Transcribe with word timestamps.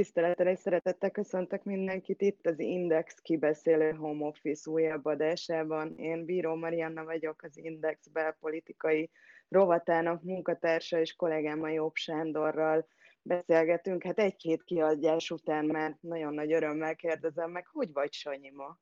Tisztelettel 0.00 0.46
és 0.46 0.58
szeretettel 0.58 1.10
köszöntök 1.10 1.64
mindenkit 1.64 2.22
itt 2.22 2.46
az 2.46 2.58
Index 2.58 3.14
kibeszélő 3.14 3.92
Home 3.92 4.26
Office 4.26 4.70
újabb 4.70 5.04
adásában. 5.04 5.94
Én 5.96 6.24
Bíró 6.24 6.54
Marianna 6.54 7.04
vagyok, 7.04 7.42
az 7.42 7.56
Index 7.56 8.06
belpolitikai 8.08 9.10
rovatának 9.48 10.22
munkatársa 10.22 10.98
és 10.98 11.14
kollégám 11.14 11.62
a 11.62 11.68
Jobb 11.68 11.94
Sándorral 11.94 12.86
beszélgetünk. 13.22 14.02
Hát 14.02 14.18
egy-két 14.18 14.62
kiadás 14.62 15.30
után 15.30 15.64
már 15.64 15.96
nagyon 16.00 16.34
nagy 16.34 16.52
örömmel 16.52 16.96
kérdezem 16.96 17.50
meg, 17.50 17.66
hogy 17.66 17.92
vagy 17.92 18.12
Sanyi 18.12 18.50
ma? 18.50 18.78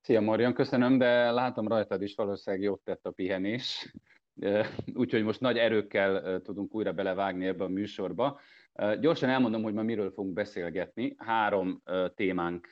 Szia 0.00 0.20
Marian, 0.20 0.54
köszönöm, 0.54 0.98
de 0.98 1.30
látom 1.30 1.68
rajtad 1.68 2.02
is 2.02 2.14
valószínűleg 2.14 2.64
jót 2.64 2.80
tett 2.84 3.06
a 3.06 3.10
pihenés. 3.10 3.94
Úgyhogy 4.94 5.22
most 5.22 5.40
nagy 5.40 5.58
erőkkel 5.58 6.40
tudunk 6.40 6.74
újra 6.74 6.92
belevágni 6.92 7.46
ebbe 7.46 7.64
a 7.64 7.68
műsorba. 7.68 8.40
Gyorsan 9.00 9.28
elmondom, 9.28 9.62
hogy 9.62 9.74
ma 9.74 9.82
miről 9.82 10.10
fogunk 10.10 10.34
beszélgetni. 10.34 11.14
Három 11.18 11.82
témánk 12.14 12.68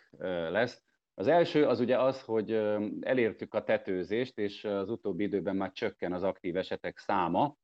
lesz. 0.51 0.83
Az 1.15 1.27
első 1.27 1.65
az 1.65 1.81
ugye 1.81 1.99
az, 1.99 2.23
hogy 2.23 2.53
elértük 3.01 3.55
a 3.55 3.65
tetőzést, 3.65 4.39
és 4.39 4.65
az 4.65 4.91
utóbbi 4.91 5.25
időben 5.25 5.57
már 5.57 5.73
csökken 5.73 6.13
az 6.13 6.23
aktív 6.23 6.57
esetek 6.57 6.99
száma, 6.99 7.57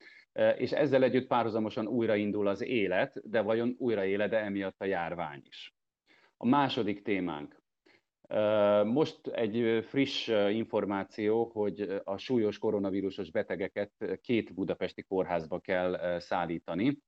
és 0.56 0.72
ezzel 0.72 1.02
együtt 1.02 1.26
párhuzamosan 1.26 1.86
újraindul 1.86 2.46
az 2.46 2.62
élet, 2.62 3.30
de 3.30 3.40
vajon 3.40 3.74
újraélede 3.78 4.38
emiatt 4.38 4.80
a 4.80 4.84
járvány 4.84 5.42
is. 5.46 5.74
A 6.36 6.46
második 6.46 7.02
témánk. 7.02 7.62
Most 8.84 9.26
egy 9.26 9.84
friss 9.84 10.28
információ, 10.50 11.50
hogy 11.54 12.00
a 12.04 12.16
súlyos 12.16 12.58
koronavírusos 12.58 13.30
betegeket 13.30 13.92
két 14.20 14.54
budapesti 14.54 15.02
kórházba 15.02 15.58
kell 15.58 16.18
szállítani. 16.18 16.98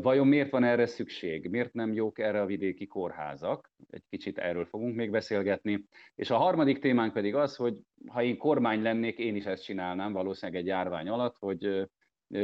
Vajon 0.00 0.26
miért 0.26 0.50
van 0.50 0.64
erre 0.64 0.86
szükség? 0.86 1.48
Miért 1.48 1.72
nem 1.72 1.92
jók 1.92 2.18
erre 2.18 2.40
a 2.40 2.46
vidéki 2.46 2.86
kórházak? 2.86 3.72
Egy 3.90 4.02
kicsit 4.10 4.38
erről 4.38 4.64
fogunk 4.64 4.96
még 4.96 5.10
beszélgetni. 5.10 5.84
És 6.14 6.30
a 6.30 6.36
harmadik 6.36 6.78
témánk 6.78 7.12
pedig 7.12 7.34
az, 7.34 7.56
hogy 7.56 7.78
ha 8.06 8.22
én 8.22 8.36
kormány 8.36 8.82
lennék, 8.82 9.18
én 9.18 9.36
is 9.36 9.44
ezt 9.44 9.64
csinálnám 9.64 10.12
valószínűleg 10.12 10.60
egy 10.60 10.66
járvány 10.66 11.08
alatt, 11.08 11.36
hogy 11.38 11.88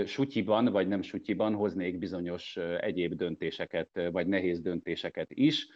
sutyiban 0.04 0.64
vagy 0.64 0.88
nem 0.88 1.02
sutyiban 1.02 1.54
hoznék 1.54 1.98
bizonyos 1.98 2.56
egyéb 2.80 3.14
döntéseket, 3.14 4.00
vagy 4.10 4.26
nehéz 4.26 4.60
döntéseket 4.60 5.30
is. 5.30 5.68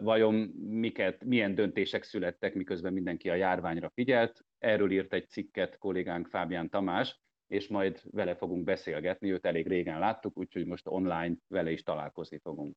Vajon 0.00 0.34
miket, 0.68 1.24
milyen 1.24 1.54
döntések 1.54 2.02
születtek, 2.02 2.54
miközben 2.54 2.92
mindenki 2.92 3.30
a 3.30 3.34
járványra 3.34 3.90
figyelt? 3.94 4.44
Erről 4.58 4.90
írt 4.90 5.12
egy 5.12 5.28
cikket 5.28 5.78
kollégánk 5.78 6.26
Fábián 6.26 6.68
Tamás, 6.68 7.20
és 7.46 7.68
majd 7.68 8.00
vele 8.10 8.36
fogunk 8.36 8.64
beszélgetni, 8.64 9.32
őt 9.32 9.46
elég 9.46 9.66
régen 9.66 9.98
láttuk, 9.98 10.38
úgyhogy 10.38 10.66
most 10.66 10.86
online 10.86 11.34
vele 11.48 11.70
is 11.70 11.82
találkozni 11.82 12.38
fogunk. 12.38 12.76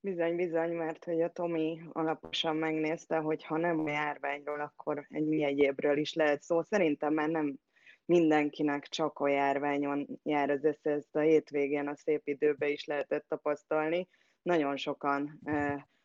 Bizony, 0.00 0.36
bizony, 0.36 0.72
mert 0.72 1.04
hogy 1.04 1.20
a 1.20 1.28
Tomi 1.28 1.80
alaposan 1.92 2.56
megnézte, 2.56 3.16
hogy 3.16 3.44
ha 3.44 3.56
nem 3.56 3.84
a 3.84 3.90
járványról, 3.90 4.60
akkor 4.60 5.06
egy 5.08 5.26
mi 5.26 5.44
egyébről 5.44 5.98
is 5.98 6.14
lehet 6.14 6.42
szó. 6.42 6.62
Szerintem 6.62 7.14
már 7.14 7.28
nem 7.28 7.56
mindenkinek 8.04 8.86
csak 8.86 9.18
a 9.18 9.28
járványon 9.28 10.20
jár 10.22 10.50
az 10.50 10.64
össze, 10.64 10.90
ezt 10.90 11.16
a 11.16 11.20
hétvégén 11.20 11.88
a 11.88 11.96
szép 11.96 12.26
időben 12.26 12.70
is 12.70 12.84
lehetett 12.84 13.24
tapasztalni. 13.28 14.08
Nagyon 14.48 14.76
sokan 14.76 15.40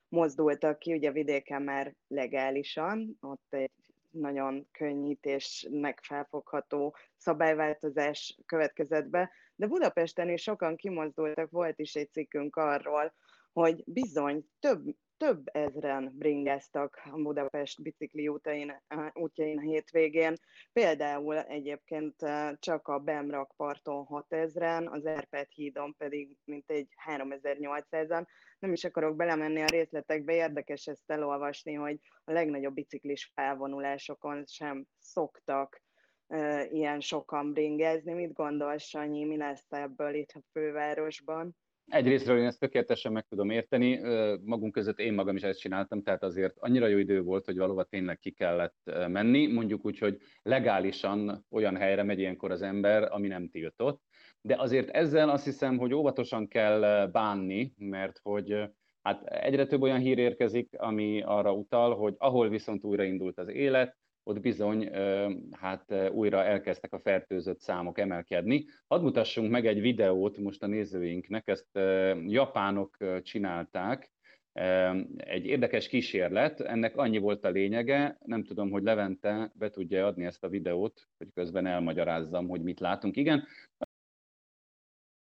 mozdultak 0.10 0.80
ki, 0.80 0.94
ugye 0.94 1.12
vidéken 1.12 1.62
már 1.62 1.96
legálisan, 2.08 3.18
ott 3.22 3.54
egy 3.54 3.72
nagyon 4.10 4.68
könnyítésnek 4.72 6.00
felfogható 6.04 6.96
szabályváltozás 7.18 8.38
következett 8.46 9.08
be, 9.08 9.32
de 9.56 9.68
Budapesten 9.68 10.30
is 10.30 10.42
sokan 10.42 10.76
kimozdultak, 10.76 11.52
volt 11.52 11.80
is 11.80 11.96
egy 11.96 12.12
cikkünk 12.12 12.56
arról, 12.56 13.14
hogy 13.54 13.84
bizony 13.86 14.46
több, 14.60 14.96
több 15.18 15.48
ezren 15.52 16.12
bringáztak 16.18 17.02
a 17.12 17.22
Budapest 17.22 17.82
bicikli 17.82 18.28
útain, 18.28 18.84
útjain 19.14 19.58
a 19.58 19.62
hétvégén. 19.62 20.36
Például 20.74 21.40
egyébként 21.40 22.16
csak 22.60 22.88
a 22.88 23.00
Bemrak 23.00 23.54
parton 23.56 24.08
6000-en, 24.10 24.90
az 24.92 25.06
Erpet 25.06 25.52
hídon 25.52 25.96
pedig 25.98 26.38
mintegy 26.44 26.88
3800-an. 27.10 28.26
Nem 28.60 28.72
is 28.72 28.84
akarok 28.84 29.16
belemenni 29.16 29.62
a 29.62 29.66
részletekbe, 29.66 30.34
érdekes 30.34 30.88
ezt 30.88 31.12
elolvasni, 31.12 31.74
hogy 31.74 32.00
a 32.24 32.32
legnagyobb 32.32 32.74
biciklis 32.74 33.32
felvonulásokon 33.34 34.46
sem 34.46 34.86
szoktak 35.00 35.82
ilyen 36.70 37.00
sokan 37.00 37.54
bringezni. 37.54 38.14
Mit 38.14 38.34
gondolsz, 38.34 38.84
Sanyi, 38.84 39.24
mi 39.24 39.38
lesz 39.38 39.72
ebből 39.72 40.14
itt 40.14 40.32
a 40.32 40.42
fővárosban? 40.52 41.56
Egyrésztről 41.88 42.38
én 42.38 42.46
ezt 42.46 42.60
tökéletesen 42.60 43.12
meg 43.12 43.26
tudom 43.30 43.50
érteni, 43.50 44.00
magunk 44.44 44.74
között 44.74 45.00
én 45.00 45.14
magam 45.14 45.36
is 45.36 45.44
ezt 45.44 45.60
csináltam, 45.60 46.04
tehát 46.04 46.24
azért 46.24 46.56
annyira 46.60 46.88
jó 46.88 46.98
idő 46.98 47.22
volt, 47.22 47.46
hogy 47.46 47.58
valóban 47.58 47.88
tényleg 47.90 48.20
ki 48.20 48.32
kellett 48.32 48.76
menni, 49.08 49.48
mondjuk 49.48 49.86
úgy, 49.86 49.98
hogy 49.98 50.18
legálisan 50.42 51.46
olyan 51.50 51.76
helyre 51.76 52.04
megy 52.04 52.20
ilyenkor 52.20 52.52
az 52.52 52.62
ember, 52.62 53.12
ami 53.12 53.28
nem 53.28 53.50
tiltott, 53.50 54.02
de 54.42 54.56
azért 54.58 54.90
ezzel 54.90 55.30
azt 55.30 55.46
hiszem, 55.46 55.78
hogy 55.78 55.94
óvatosan 55.94 56.48
kell 56.48 57.08
bánni, 57.12 57.74
mert 57.78 58.20
hogy 58.24 58.70
hát 59.02 59.24
egyre 59.26 59.66
több 59.66 59.82
olyan 59.82 60.00
hír 60.00 60.18
érkezik, 60.18 60.70
ami 60.78 61.22
arra 61.22 61.54
utal, 61.54 61.96
hogy 61.96 62.16
ahol 62.18 62.50
viszont 62.50 62.84
újraindult 62.84 63.38
az 63.38 63.48
élet, 63.48 63.98
ott 64.24 64.40
bizony 64.40 64.90
hát 65.52 66.10
újra 66.12 66.44
elkezdtek 66.44 66.94
a 66.94 67.00
fertőzött 67.00 67.60
számok 67.60 68.00
emelkedni. 68.00 68.66
Hadd 68.88 69.02
mutassunk 69.02 69.52
meg 69.52 69.68
egy 69.68 69.82
videót 69.82 70.38
most 70.38 70.64
a 70.64 70.68
nézőinknek, 70.68 71.48
ezt 71.48 71.80
japánok 72.28 72.98
csinálták, 73.22 74.12
egy 75.18 75.46
érdekes 75.46 75.88
kísérlet, 75.88 76.60
ennek 76.60 76.98
annyi 76.98 77.18
volt 77.18 77.46
a 77.46 77.50
lényege, 77.50 78.18
nem 78.26 78.44
tudom, 78.44 78.72
hogy 78.72 78.84
Levente 78.84 79.52
be 79.56 79.70
tudja 79.70 80.06
adni 80.06 80.26
ezt 80.26 80.44
a 80.44 80.50
videót, 80.50 81.08
hogy 81.18 81.28
közben 81.34 81.66
elmagyarázzam, 81.66 82.48
hogy 82.48 82.62
mit 82.64 82.80
látunk. 82.80 83.16
Igen, 83.18 83.44
a 83.78 83.86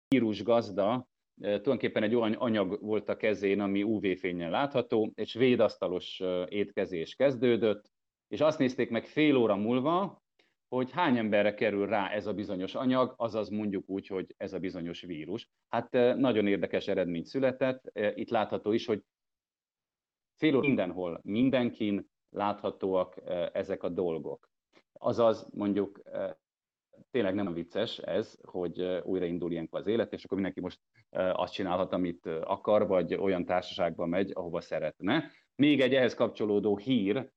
vírus 0.07 0.43
gazda 0.43 1.07
tulajdonképpen 1.39 2.03
egy 2.03 2.15
olyan 2.15 2.33
anyag 2.33 2.81
volt 2.81 3.09
a 3.09 3.17
kezén, 3.17 3.59
ami 3.59 3.83
UV-fényen 3.83 4.49
látható, 4.49 5.11
egy 5.15 5.27
svédasztalos 5.27 6.21
étkezés 6.47 7.15
kezdődött, 7.15 7.91
és 8.27 8.41
azt 8.41 8.59
nézték 8.59 8.89
meg 8.89 9.05
fél 9.05 9.35
óra 9.35 9.55
múlva, 9.55 10.21
hogy 10.67 10.91
hány 10.91 11.17
emberre 11.17 11.53
kerül 11.53 11.87
rá 11.87 12.09
ez 12.09 12.27
a 12.27 12.33
bizonyos 12.33 12.75
anyag, 12.75 13.13
azaz 13.17 13.49
mondjuk 13.49 13.89
úgy, 13.89 14.07
hogy 14.07 14.33
ez 14.37 14.53
a 14.53 14.59
bizonyos 14.59 15.01
vírus. 15.01 15.49
Hát 15.69 15.91
nagyon 16.17 16.47
érdekes 16.47 16.87
eredmény 16.87 17.23
született. 17.23 17.91
Itt 18.15 18.29
látható 18.29 18.71
is, 18.71 18.85
hogy 18.85 19.03
fél 20.39 20.55
óra 20.55 20.67
mindenhol, 20.67 21.19
mindenkin 21.23 22.09
láthatóak 22.29 23.15
ezek 23.53 23.83
a 23.83 23.89
dolgok. 23.89 24.49
Azaz 24.93 25.47
mondjuk 25.53 26.01
tényleg 27.11 27.33
nem 27.33 27.53
vicces 27.53 27.97
ez, 27.97 28.37
hogy 28.41 29.01
újraindul 29.03 29.51
ilyenkor 29.51 29.79
az 29.79 29.87
élet, 29.87 30.13
és 30.13 30.23
akkor 30.23 30.37
mindenki 30.37 30.61
most 30.61 30.79
azt 31.33 31.53
csinálhat, 31.53 31.93
amit 31.93 32.25
akar, 32.25 32.87
vagy 32.87 33.15
olyan 33.15 33.45
társaságba 33.45 34.05
megy, 34.05 34.31
ahova 34.33 34.61
szeretne. 34.61 35.31
Még 35.55 35.81
egy 35.81 35.93
ehhez 35.93 36.13
kapcsolódó 36.13 36.77
hír, 36.77 37.31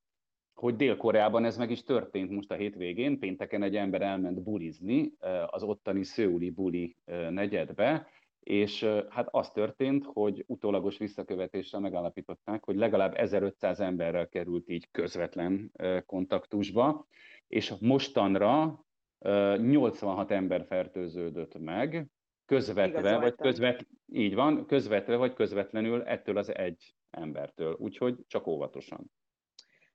hogy 0.57 0.77
Dél-Koreában 0.77 1.45
ez 1.45 1.57
meg 1.57 1.71
is 1.71 1.83
történt 1.83 2.31
most 2.31 2.51
a 2.51 2.55
hétvégén. 2.55 3.19
Pénteken 3.19 3.63
egy 3.63 3.77
ember 3.77 4.03
elment 4.03 4.43
bulizni 4.43 5.13
az 5.47 5.63
ottani 5.63 6.05
szőuli 6.05 6.51
buli 6.51 6.97
negyedbe, 7.31 8.09
és 8.41 8.85
hát 9.09 9.29
az 9.31 9.51
történt, 9.51 10.05
hogy 10.05 10.45
utólagos 10.47 10.99
visszakövetésre 10.99 11.79
megállapították, 11.79 12.65
hogy 12.65 12.77
legalább 12.77 13.15
1500 13.15 13.81
emberrel 13.81 14.29
került 14.29 14.69
így 14.69 14.89
közvetlen 14.91 15.73
kontaktusba, 16.07 17.07
és 17.49 17.75
mostanra 17.81 18.85
86 19.19 20.31
ember 20.31 20.65
fertőződött 20.65 21.59
meg, 21.59 22.07
közvetve, 22.47 23.19
vagy 23.19 23.35
közvet, 23.35 23.87
így 24.07 24.35
van, 24.35 24.67
közvetve 24.67 25.17
vagy 25.17 25.35
közvetlenül 25.35 26.03
ettől 26.03 26.37
az 26.37 26.55
egy 26.55 26.95
embertől, 27.11 27.77
úgyhogy 27.79 28.17
csak 28.27 28.47
óvatosan. 28.47 29.11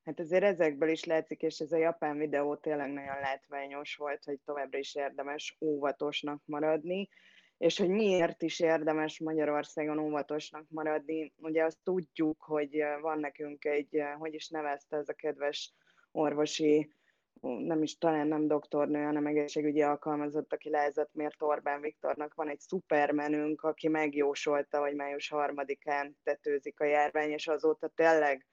Hát 0.04 0.20
azért 0.20 0.44
ezekből 0.44 0.90
is 0.90 1.04
látszik, 1.04 1.42
és 1.42 1.60
ez 1.60 1.72
a 1.72 1.78
japán 1.78 2.18
videó 2.18 2.56
tényleg 2.56 2.92
nagyon 2.92 3.20
látványos 3.20 3.96
volt, 3.96 4.24
hogy 4.24 4.40
továbbra 4.46 4.78
is 4.78 4.96
érdemes 4.96 5.58
óvatosnak 5.60 6.42
maradni, 6.46 7.10
és 7.58 7.78
hogy 7.80 7.90
miért 7.90 8.42
is 8.42 8.60
érdemes 8.60 9.20
Magyarországon 9.20 10.00
óvatosnak 10.00 10.66
maradni. 10.70 11.34
Ugye 11.38 11.64
azt 11.64 11.78
tudjuk, 11.84 12.42
hogy 12.42 12.84
van 13.02 13.20
nekünk 13.20 13.66
egy, 13.66 14.04
hogy 14.18 14.34
is 14.34 14.50
nevezte 14.50 14.98
ez 14.98 15.10
a 15.10 15.14
kedves 15.14 15.74
orvosi, 16.12 16.94
nem 17.42 17.84
is 17.84 17.98
talán 17.98 18.28
nem 18.28 18.48
doktornő, 18.48 19.04
hanem 19.04 19.26
egészségügyi 19.26 19.82
alkalmazott, 19.82 20.54
aki 20.54 20.70
lehetett 20.70 21.14
mért 21.14 21.42
Orbán 21.42 21.82
Viktornak. 21.82 22.34
Van 22.34 22.50
egy 22.50 22.60
szupermenünk, 22.60 23.62
aki 23.62 23.88
megjósolta, 23.88 24.80
hogy 24.80 24.96
május 24.96 25.30
harmadikán 25.30 26.18
tetőzik 26.24 26.80
a 26.80 26.86
járvány, 26.86 27.30
és 27.30 27.48
azóta 27.48 27.88
tényleg 27.88 28.48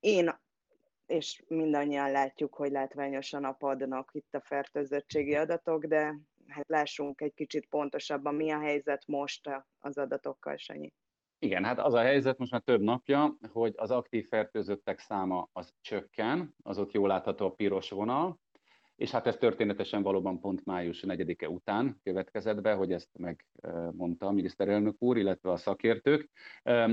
én 0.00 0.40
és 1.10 1.42
mindannyian 1.48 2.10
látjuk, 2.10 2.54
hogy 2.54 2.70
látványosan 2.70 3.44
apadnak 3.44 4.10
itt 4.12 4.34
a 4.34 4.40
fertőzöttségi 4.40 5.34
adatok, 5.34 5.84
de 5.84 6.18
hát 6.46 6.68
lássunk 6.68 7.20
egy 7.20 7.34
kicsit 7.34 7.66
pontosabban, 7.66 8.34
mi 8.34 8.50
a 8.50 8.60
helyzet 8.60 9.06
most 9.06 9.50
az 9.78 9.98
adatokkal, 9.98 10.56
Sanyi. 10.56 10.92
Igen, 11.38 11.64
hát 11.64 11.78
az 11.78 11.94
a 11.94 12.00
helyzet 12.00 12.38
most 12.38 12.52
már 12.52 12.60
több 12.60 12.80
napja, 12.80 13.36
hogy 13.52 13.74
az 13.76 13.90
aktív 13.90 14.28
fertőzöttek 14.28 14.98
száma 14.98 15.48
az 15.52 15.74
csökken, 15.80 16.54
az 16.62 16.78
ott 16.78 16.92
jól 16.92 17.08
látható 17.08 17.46
a 17.46 17.52
piros 17.52 17.90
vonal, 17.90 18.38
és 19.00 19.10
hát 19.10 19.26
ez 19.26 19.36
történetesen 19.36 20.02
valóban 20.02 20.40
pont 20.40 20.64
május 20.64 21.04
4-e 21.06 21.48
után 21.48 22.00
következett 22.02 22.60
be, 22.60 22.72
hogy 22.72 22.92
ezt 22.92 23.08
megmondta 23.18 24.26
a 24.26 24.32
miniszterelnök 24.32 24.96
úr, 24.98 25.16
illetve 25.16 25.50
a 25.50 25.56
szakértők, 25.56 26.30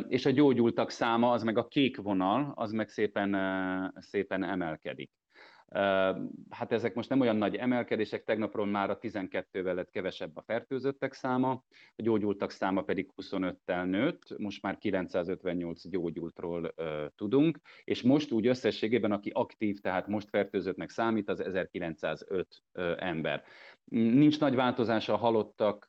és 0.07 0.25
a 0.25 0.30
gyógyultak 0.30 0.89
száma, 0.89 1.31
az 1.31 1.44
meg 1.44 1.57
a 1.57 1.68
kék 1.68 1.98
vonal, 1.98 2.51
az 2.56 2.71
meg 2.71 2.89
szépen, 2.89 3.36
szépen 4.00 4.44
emelkedik. 4.44 5.12
Hát 6.49 6.71
ezek 6.71 6.93
most 6.93 7.09
nem 7.09 7.19
olyan 7.19 7.35
nagy 7.35 7.55
emelkedések, 7.55 8.23
tegnapról 8.23 8.65
már 8.65 8.89
a 8.89 8.97
12-vel 8.97 9.73
lett 9.73 9.89
kevesebb 9.89 10.37
a 10.37 10.41
fertőzöttek 10.41 11.13
száma, 11.13 11.63
a 11.95 12.01
gyógyultak 12.01 12.51
száma 12.51 12.81
pedig 12.81 13.09
25-tel 13.21 13.85
nőtt, 13.85 14.37
most 14.37 14.61
már 14.61 14.77
958 14.77 15.89
gyógyultról 15.89 16.73
tudunk, 17.15 17.59
és 17.83 18.01
most 18.01 18.31
úgy 18.31 18.47
összességében, 18.47 19.11
aki 19.11 19.29
aktív, 19.29 19.79
tehát 19.79 20.07
most 20.07 20.29
fertőzöttnek 20.29 20.89
számít, 20.89 21.29
az 21.29 21.39
1905 21.39 22.63
uh, 22.73 22.93
ember. 22.97 23.43
Nincs 23.91 24.39
nagy 24.39 24.55
változás 24.55 25.09
a 25.09 25.15
halottak 25.15 25.85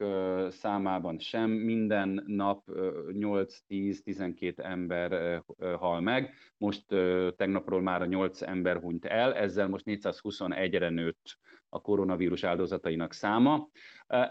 számában 0.48 1.18
sem, 1.18 1.50
minden 1.50 2.22
nap 2.26 2.62
8-10-12 2.68 4.58
ember 4.58 5.42
hal 5.78 6.00
meg, 6.00 6.34
most 6.56 6.84
tegnapról 7.36 7.82
már 7.82 8.02
a 8.02 8.06
8 8.06 8.42
ember 8.42 8.76
hunyt 8.76 9.04
el, 9.04 9.34
ezzel 9.34 9.68
most 9.68 9.84
421-re 9.86 10.88
nőtt 10.88 11.38
a 11.68 11.80
koronavírus 11.80 12.44
áldozatainak 12.44 13.12
száma. 13.12 13.68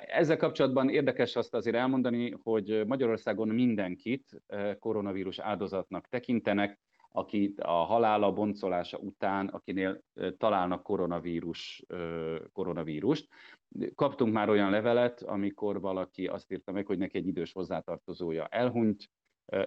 Ezzel 0.05 0.37
kapcsolatban 0.37 0.89
érdekes 0.89 1.35
azt 1.35 1.53
azért 1.53 1.75
elmondani, 1.75 2.33
hogy 2.43 2.83
Magyarországon 2.85 3.47
mindenkit 3.47 4.41
koronavírus 4.79 5.39
áldozatnak 5.39 6.07
tekintenek, 6.07 6.79
aki 7.11 7.53
a 7.57 7.71
halála 7.71 8.33
boncolása 8.33 8.97
után, 8.97 9.47
akinél 9.47 10.03
találnak 10.37 10.83
koronavírus, 10.83 11.85
koronavírust. 12.51 13.27
Kaptunk 13.95 14.33
már 14.33 14.49
olyan 14.49 14.69
levelet, 14.69 15.21
amikor 15.21 15.81
valaki 15.81 16.27
azt 16.27 16.51
írta 16.51 16.71
meg, 16.71 16.85
hogy 16.85 16.97
neki 16.97 17.17
egy 17.17 17.27
idős 17.27 17.51
hozzátartozója 17.51 18.45
elhunyt, 18.45 19.09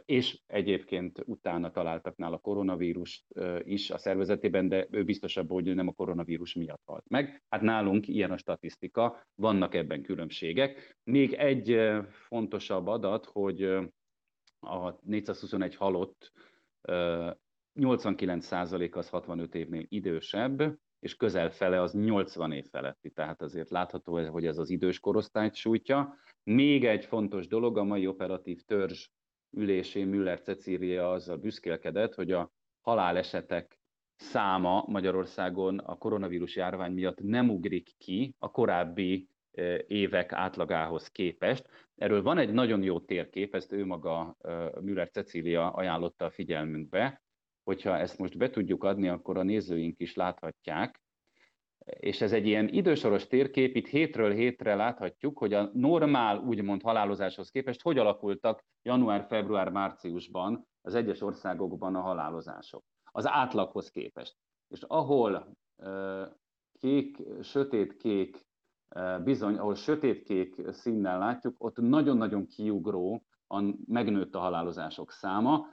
és 0.05 0.41
egyébként 0.47 1.23
utána 1.27 1.71
találtak 1.71 2.17
nála 2.17 2.39
koronavírust 2.39 3.25
is 3.63 3.91
a 3.91 3.99
szervezetében, 3.99 4.69
de 4.69 4.87
ő 4.91 5.05
biztosabb, 5.05 5.51
hogy 5.51 5.69
ő 5.69 5.75
nem 5.75 5.89
a 5.89 5.93
koronavírus 5.93 6.55
miatt 6.55 6.83
halt 6.85 7.09
meg. 7.09 7.43
Hát 7.49 7.61
nálunk 7.61 8.09
ilyen 8.09 8.31
a 8.31 8.37
statisztika, 8.37 9.27
vannak 9.35 9.75
ebben 9.75 10.03
különbségek. 10.03 10.99
Még 11.05 11.33
egy 11.33 11.81
fontosabb 12.11 12.87
adat, 12.87 13.25
hogy 13.25 13.63
a 14.61 14.99
421 15.03 15.77
halott 15.77 16.33
89% 16.85 18.95
az 18.95 19.09
65 19.09 19.55
évnél 19.55 19.85
idősebb, 19.89 20.79
és 20.99 21.17
közel 21.17 21.51
fele 21.51 21.81
az 21.81 21.93
80 21.93 22.53
év 22.53 22.67
feletti, 22.71 23.11
tehát 23.11 23.43
azért 23.43 23.71
látható, 23.71 24.29
hogy 24.29 24.47
ez 24.47 24.59
az 24.59 24.71
idős 24.71 25.01
korosztályt 25.01 25.55
sújtja. 25.55 26.17
Még 26.43 26.85
egy 26.85 27.05
fontos 27.05 27.47
dolog, 27.47 27.79
a 27.79 27.85
mai 27.85 28.07
operatív 28.07 28.61
törzs 28.61 29.09
ülésén 29.51 30.07
Müller 30.07 30.41
Cecília 30.41 31.11
azzal 31.11 31.37
büszkélkedett, 31.37 32.15
hogy 32.15 32.33
a 32.33 32.53
halálesetek 32.81 33.79
száma 34.17 34.85
Magyarországon 34.87 35.79
a 35.79 35.97
koronavírus 35.97 36.57
járvány 36.57 36.93
miatt 36.93 37.21
nem 37.21 37.51
ugrik 37.51 37.91
ki 37.99 38.35
a 38.39 38.51
korábbi 38.51 39.30
évek 39.87 40.33
átlagához 40.33 41.09
képest. 41.09 41.69
Erről 41.97 42.23
van 42.23 42.39
egy 42.39 42.53
nagyon 42.53 42.83
jó 42.83 43.01
térkép, 43.01 43.55
ezt 43.55 43.73
ő 43.73 43.87
maga 43.87 44.37
Müller 44.81 45.11
Cecília 45.11 45.71
ajánlotta 45.71 46.25
a 46.25 46.31
figyelmünkbe, 46.31 47.23
hogyha 47.63 47.99
ezt 47.99 48.19
most 48.19 48.37
be 48.37 48.51
tudjuk 48.51 48.85
adni, 48.85 49.09
akkor 49.09 49.39
a 49.39 49.43
nézőink 49.43 50.01
is 50.01 50.15
láthatják, 50.15 51.01
és 51.85 52.21
ez 52.21 52.33
egy 52.33 52.47
ilyen 52.47 52.69
idősoros 52.69 53.27
térkép, 53.27 53.77
itt 53.77 53.87
hétről 53.87 54.33
hétre 54.33 54.75
láthatjuk, 54.75 55.39
hogy 55.39 55.55
a 55.55 55.71
normál, 55.73 56.39
úgymond 56.39 56.83
halálozáshoz 56.83 57.51
képest 57.51 57.83
hogy 57.83 57.99
alakultak 57.99 58.65
január, 58.83 59.27
február, 59.29 59.69
márciusban 59.69 60.69
az 60.81 60.95
egyes 60.95 61.21
országokban 61.21 61.95
a 61.95 62.01
halálozások. 62.01 62.85
Az 63.05 63.27
átlaghoz 63.27 63.91
képest. 63.91 64.37
És 64.69 64.83
ahol 64.83 65.57
kék, 66.79 67.23
sötétkék, 67.43 68.49
bizony, 69.25 69.57
ahol 69.57 69.75
sötétkék 69.75 70.55
színnel 70.71 71.19
látjuk, 71.19 71.55
ott 71.59 71.77
nagyon-nagyon 71.77 72.47
kiugró 72.47 73.25
megnőtt 73.87 74.35
a 74.35 74.39
halálozások 74.39 75.11
száma, 75.11 75.67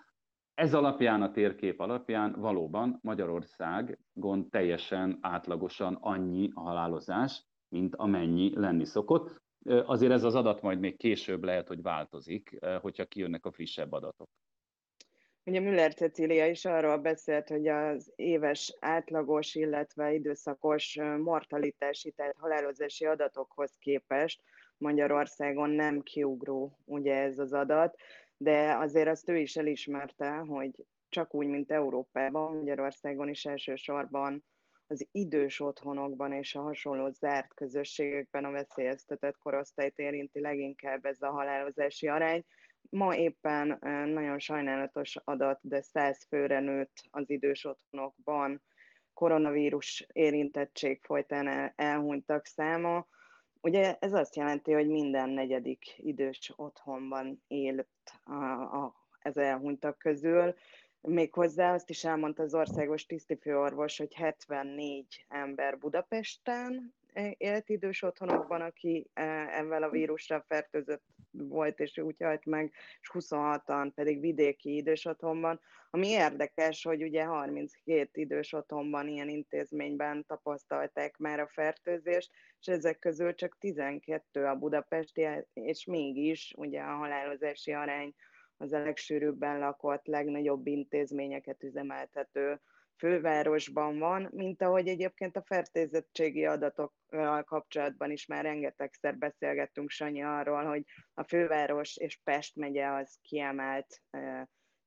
ez 0.54 0.74
alapján, 0.74 1.22
a 1.22 1.31
térkép 1.31 1.80
alapján 1.80 2.36
valóban 2.40 3.00
Magyarországon 3.02 4.50
teljesen 4.50 5.18
átlagosan 5.22 5.98
annyi 6.02 6.52
a 6.54 6.60
halálozás, 6.60 7.46
mint 7.69 7.96
amennyi 7.96 8.60
lenni 8.60 8.86
szokott. 8.86 9.42
Azért 9.86 10.12
ez 10.12 10.24
az 10.24 10.36
adat 10.36 10.62
majd 10.62 10.80
még 10.80 10.98
később 10.98 11.44
lehet, 11.44 11.68
hogy 11.68 11.81
változik, 11.81 12.60
hogyha 12.81 13.06
kijönnek 13.06 13.46
a 13.46 13.52
frissebb 13.52 13.92
adatok. 13.92 14.30
Ugye 15.48 15.60
Müller 15.60 15.94
Cecília 15.94 16.48
is 16.48 16.66
arról 16.66 16.98
beszélt, 16.98 17.48
hogy 17.48 17.68
az 17.68 18.12
éves 18.16 18.75
átlagos, 18.80 19.56
illetve 19.56 20.13
időszakos 20.13 21.00
mortalitási, 21.18 22.12
tehát 22.12 22.36
halálozási 22.38 23.06
adatokhoz 23.06 23.72
képest 23.80 24.42
Magyarországon 24.77 25.70
nem 25.70 26.01
kiugró 26.01 26.77
ugye 26.86 27.16
ez 27.16 27.39
az 27.39 27.54
adat, 27.54 27.96
de 28.38 28.75
azért 28.77 29.08
azt 29.08 29.30
ő 29.30 29.38
is 29.38 29.56
elismerte, 29.56 30.30
hogy 30.30 30.72
csak 31.10 31.34
úgy, 31.34 31.48
mint 31.48 31.72
Európában, 31.72 32.56
Magyarországon 32.56 33.30
is 33.30 33.46
elsősorban 33.46 34.44
az 34.88 35.08
idős 35.12 35.60
otthonokban 35.60 36.34
és 36.34 36.56
a 36.56 36.62
hasonló 36.62 37.10
zárt 37.10 37.54
közösségekben 37.54 38.46
a 38.46 38.51
veszélyeztetett 38.51 39.38
korosztályt 39.38 39.98
érinti 39.98 40.39
leginkább 40.39 41.06
ez 41.06 41.22
a 41.22 41.30
halálozási 41.30 42.08
arány. 42.08 42.46
Ma 42.89 43.15
éppen 43.15 43.77
nagyon 44.13 44.39
sajnálatos 44.39 45.15
adat, 45.24 45.60
de 45.62 45.82
100 45.82 46.25
főre 46.29 46.60
nőtt 46.60 47.03
az 47.10 47.29
idős 47.29 47.65
otthonokban 47.65 48.62
koronavírus 49.13 50.08
érintettség 50.13 51.01
folytán 51.03 51.74
elhunytak 51.75 52.46
száma. 52.46 53.08
Ugye 53.62 53.98
ez 54.00 54.13
azt 54.13 54.36
jelenti, 54.36 54.72
hogy 54.72 54.88
minden 54.88 55.29
negyedik 55.29 55.84
idős 55.98 56.53
otthonban 56.56 57.44
élt 57.48 57.88
a, 58.24 58.34
a, 58.62 58.94
ez 59.20 59.38
elhunytak 59.38 59.98
közül. 59.98 60.53
Méghozzá 61.01 61.74
azt 61.74 61.89
is 61.89 62.03
elmondta 62.03 62.44
az 62.44 62.53
országos 62.53 63.06
tisztifőorvos, 63.06 63.98
hogy 63.98 64.13
74 64.13 65.25
ember 65.27 65.77
Budapesten 65.77 66.96
élt 67.38 67.69
idős 67.69 68.01
otthonokban, 68.01 68.62
aki 68.62 69.09
ezzel 69.13 69.83
a 69.83 69.89
vírusra 69.89 70.45
fertőzött 70.47 71.03
volt, 71.31 71.79
és 71.79 71.97
úgy 71.97 72.15
halt 72.19 72.45
meg, 72.45 72.74
és 73.01 73.09
26-an 73.13 73.91
pedig 73.95 74.19
vidéki 74.19 74.75
idős 74.75 75.05
otthonban. 75.05 75.59
Ami 75.89 76.07
érdekes, 76.07 76.83
hogy 76.83 77.03
ugye 77.03 77.24
32 77.24 78.21
idős 78.21 78.53
otthonban, 78.53 79.07
ilyen 79.07 79.29
intézményben 79.29 80.25
tapasztalták 80.25 81.17
már 81.17 81.39
a 81.39 81.47
fertőzést, 81.47 82.31
és 82.59 82.67
ezek 82.67 83.00
közül 83.00 83.33
csak 83.33 83.57
12 83.59 84.45
a 84.45 84.55
budapesti, 84.55 85.27
és 85.53 85.86
mégis 85.86 86.53
ugye 86.57 86.81
a 86.81 86.95
halálozási 86.95 87.71
arány 87.71 88.13
az 88.57 88.74
a 88.74 88.79
legsűrűbben 88.79 89.59
lakott, 89.59 90.05
legnagyobb 90.05 90.67
intézményeket 90.67 91.63
üzemeltető 91.63 92.62
fővárosban 92.98 94.00
van, 94.00 94.30
mint 94.32 94.62
ahogy 94.62 94.88
egyébként 94.88 95.36
a 95.36 95.44
fertőzöttségi 95.46 96.46
adatokkal 96.46 97.44
kapcsolatban 97.44 98.12
is 98.12 98.25
már 98.25 98.44
rengetegszer 98.44 99.18
beszélgettünk, 99.18 99.89
Sanyi, 99.89 100.24
arról, 100.24 100.63
hogy 100.63 100.84
a 101.13 101.24
főváros 101.24 101.98
és 101.98 102.20
Pest 102.24 102.56
megye 102.56 102.88
az 102.88 103.18
kiemelt 103.22 104.01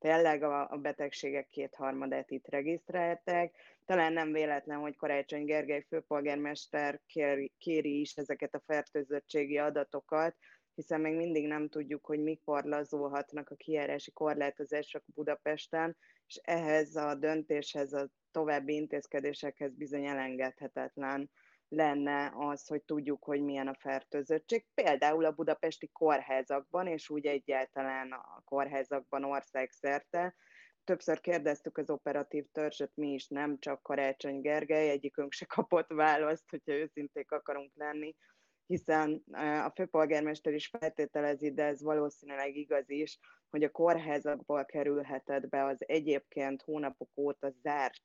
tényleg 0.00 0.43
a, 0.43 0.71
a 0.71 0.76
betegségek 0.76 1.49
kétharmadát 1.49 2.31
itt 2.31 2.49
regisztrálták. 2.49 3.55
Talán 3.85 4.12
nem 4.12 4.33
véletlen, 4.33 4.79
hogy 4.79 4.97
Karácsony 4.97 5.45
Gergely 5.45 5.85
főpolgármester 5.88 7.00
kéri, 7.07 7.52
kéri 7.59 8.00
is 8.00 8.14
ezeket 8.14 8.55
a 8.55 8.62
fertőzöttségi 8.67 9.59
adatokat, 9.59 10.37
hiszen 10.75 11.00
még 11.00 11.15
mindig 11.15 11.47
nem 11.47 11.69
tudjuk, 11.69 12.07
hogy 12.07 12.23
mikor 12.23 12.65
lazulhatnak 12.65 13.50
a 13.50 13.55
kijárási 13.55 14.11
korlátozások 14.11 15.03
Budapesten, 15.07 15.97
és 16.27 16.41
ehhez 16.43 16.97
a 16.97 17.15
döntéshez, 17.15 17.93
a 17.93 18.11
további 18.31 18.75
intézkedésekhez 18.75 19.75
bizony 19.75 20.07
elengedhetetlen 20.07 21.31
lenne 21.69 22.33
az, 22.37 22.67
hogy 22.67 22.83
tudjuk, 22.83 23.25
hogy 23.25 23.41
milyen 23.43 23.69
a 23.69 23.75
fertőzöttség. 23.75 24.67
Például 24.75 25.25
a 25.25 25.33
budapesti 25.33 25.89
kórházakban, 25.93 26.87
és 26.87 27.11
úgy 27.11 27.27
egyáltalán 27.27 28.12
a 28.12 28.43
kórházakban 28.45 29.25
országszerte. 29.25 30.35
Többször 30.85 31.21
kérdeztük 31.21 31.79
az 31.79 31.91
operatív 31.91 32.47
törzsöt, 32.53 32.93
mi 32.95 33.12
is, 33.12 33.29
nem 33.29 33.59
csak 33.59 33.83
Karácsony 33.83 34.41
Gergely, 34.41 34.91
egyikünk 34.91 35.33
se 35.33 35.45
kapott 35.45 35.89
választ, 35.89 36.50
hogyha 36.50 36.73
őszinték 36.73 37.31
akarunk 37.31 37.73
lenni, 37.75 38.17
hiszen 38.71 39.25
a 39.65 39.73
főpolgármester 39.75 40.53
is 40.53 40.67
feltételezi, 40.67 41.53
de 41.53 41.65
ez 41.65 41.83
valószínűleg 41.83 42.57
igaz 42.57 42.91
is, 42.91 43.19
hogy 43.50 43.65
a 43.65 43.71
kórházakból 43.71 44.65
kerülhetett 44.65 45.49
be 45.49 45.65
az 45.65 45.89
egyébként 45.89 46.62
hónapok 46.62 47.11
óta 47.17 47.50
zárt 47.62 48.00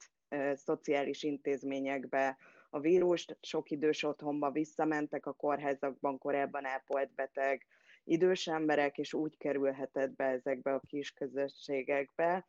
szociális 0.54 1.24
intézményekbe 1.24 2.38
a 2.70 2.80
vírust, 2.80 3.38
sok 3.42 3.70
idős 3.70 4.04
otthonba 4.04 4.52
visszamentek 4.52 5.26
a 5.26 5.34
kórházakban 5.34 6.18
korábban 6.18 6.66
ápolt 6.66 7.14
beteg 7.16 7.66
idős 8.04 8.48
emberek, 8.48 8.98
és 8.98 9.14
úgy 9.14 9.38
kerülhetett 9.38 10.16
be 10.16 10.26
ezekbe 10.26 10.74
a 10.74 10.82
kis 10.88 11.12
közösségekbe. 11.12 12.48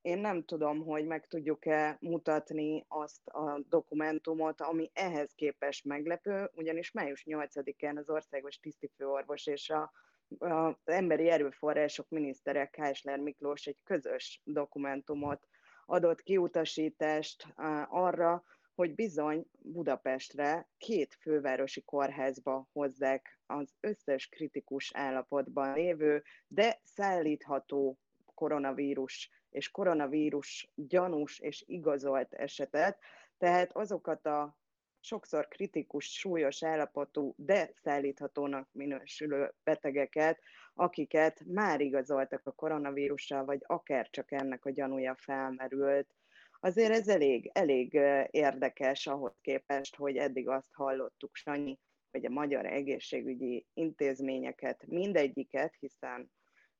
Én 0.00 0.18
nem 0.18 0.44
tudom, 0.44 0.84
hogy 0.84 1.06
meg 1.06 1.26
tudjuk-e 1.26 1.96
mutatni 2.00 2.84
azt 2.88 3.26
a 3.26 3.60
dokumentumot, 3.68 4.60
ami 4.60 4.90
ehhez 4.92 5.32
képest 5.34 5.84
meglepő, 5.84 6.50
ugyanis 6.54 6.92
május 6.92 7.24
8-án 7.26 7.96
az 7.96 8.10
országos 8.10 8.58
tisztifőorvos 8.58 9.46
és 9.46 9.70
a 9.70 9.92
az 10.38 10.74
emberi 10.84 11.28
erőforrások 11.28 12.08
minisztere 12.08 12.66
Kásler 12.66 13.18
Miklós 13.18 13.66
egy 13.66 13.78
közös 13.84 14.40
dokumentumot 14.44 15.48
adott 15.86 16.22
kiutasítást 16.22 17.46
arra, 17.88 18.44
hogy 18.74 18.94
bizony 18.94 19.46
Budapestre 19.58 20.68
két 20.78 21.14
fővárosi 21.20 21.82
kórházba 21.82 22.68
hozzák 22.72 23.40
az 23.46 23.74
összes 23.80 24.28
kritikus 24.28 24.90
állapotban 24.94 25.74
lévő, 25.74 26.22
de 26.48 26.80
szállítható 26.82 27.98
koronavírus 28.36 29.30
és 29.50 29.70
koronavírus 29.70 30.68
gyanús 30.74 31.38
és 31.38 31.64
igazolt 31.66 32.32
esetet, 32.32 32.98
tehát 33.38 33.76
azokat 33.76 34.26
a 34.26 34.56
sokszor 35.00 35.48
kritikus, 35.48 36.04
súlyos 36.12 36.62
állapotú, 36.62 37.34
de 37.36 37.70
szállíthatónak 37.82 38.68
minősülő 38.72 39.52
betegeket, 39.64 40.40
akiket 40.74 41.44
már 41.46 41.80
igazoltak 41.80 42.46
a 42.46 42.52
koronavírussal, 42.52 43.44
vagy 43.44 43.62
akár 43.66 44.10
csak 44.10 44.32
ennek 44.32 44.64
a 44.64 44.70
gyanúja 44.70 45.14
felmerült. 45.18 46.14
Azért 46.60 46.90
ez 46.90 47.08
elég, 47.08 47.50
elég 47.54 47.92
érdekes 48.30 49.06
ahhoz 49.06 49.38
képest, 49.40 49.96
hogy 49.96 50.16
eddig 50.16 50.48
azt 50.48 50.72
hallottuk, 50.72 51.36
Sanyi, 51.36 51.78
hogy 52.10 52.24
a 52.24 52.30
magyar 52.30 52.66
egészségügyi 52.66 53.66
intézményeket, 53.74 54.86
mindegyiket, 54.86 55.74
hiszen 55.78 56.30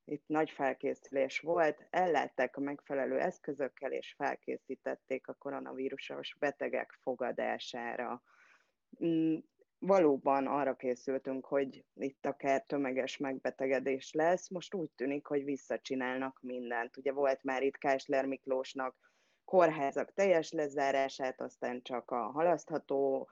itt 0.07 0.27
nagy 0.27 0.49
felkészülés 0.49 1.39
volt, 1.39 1.87
ellátták 1.89 2.57
a 2.57 2.59
megfelelő 2.59 3.19
eszközökkel, 3.19 3.91
és 3.91 4.13
felkészítették 4.17 5.27
a 5.27 5.33
koronavírusos 5.33 6.35
betegek 6.39 6.97
fogadására. 7.01 8.23
Mm, 9.05 9.37
valóban 9.79 10.47
arra 10.47 10.75
készültünk, 10.75 11.45
hogy 11.45 11.85
itt 11.93 12.25
akár 12.25 12.63
tömeges 12.63 13.17
megbetegedés 13.17 14.13
lesz, 14.13 14.49
most 14.49 14.73
úgy 14.73 14.89
tűnik, 14.95 15.25
hogy 15.25 15.43
visszacsinálnak 15.43 16.39
mindent. 16.41 16.97
Ugye 16.97 17.11
volt 17.11 17.43
már 17.43 17.63
itt 17.63 17.77
Kásler 17.77 18.25
Miklósnak 18.25 18.95
kórházak 19.45 20.13
teljes 20.13 20.51
lezárását, 20.51 21.41
aztán 21.41 21.81
csak 21.81 22.11
a 22.11 22.31
halasztható 22.31 23.29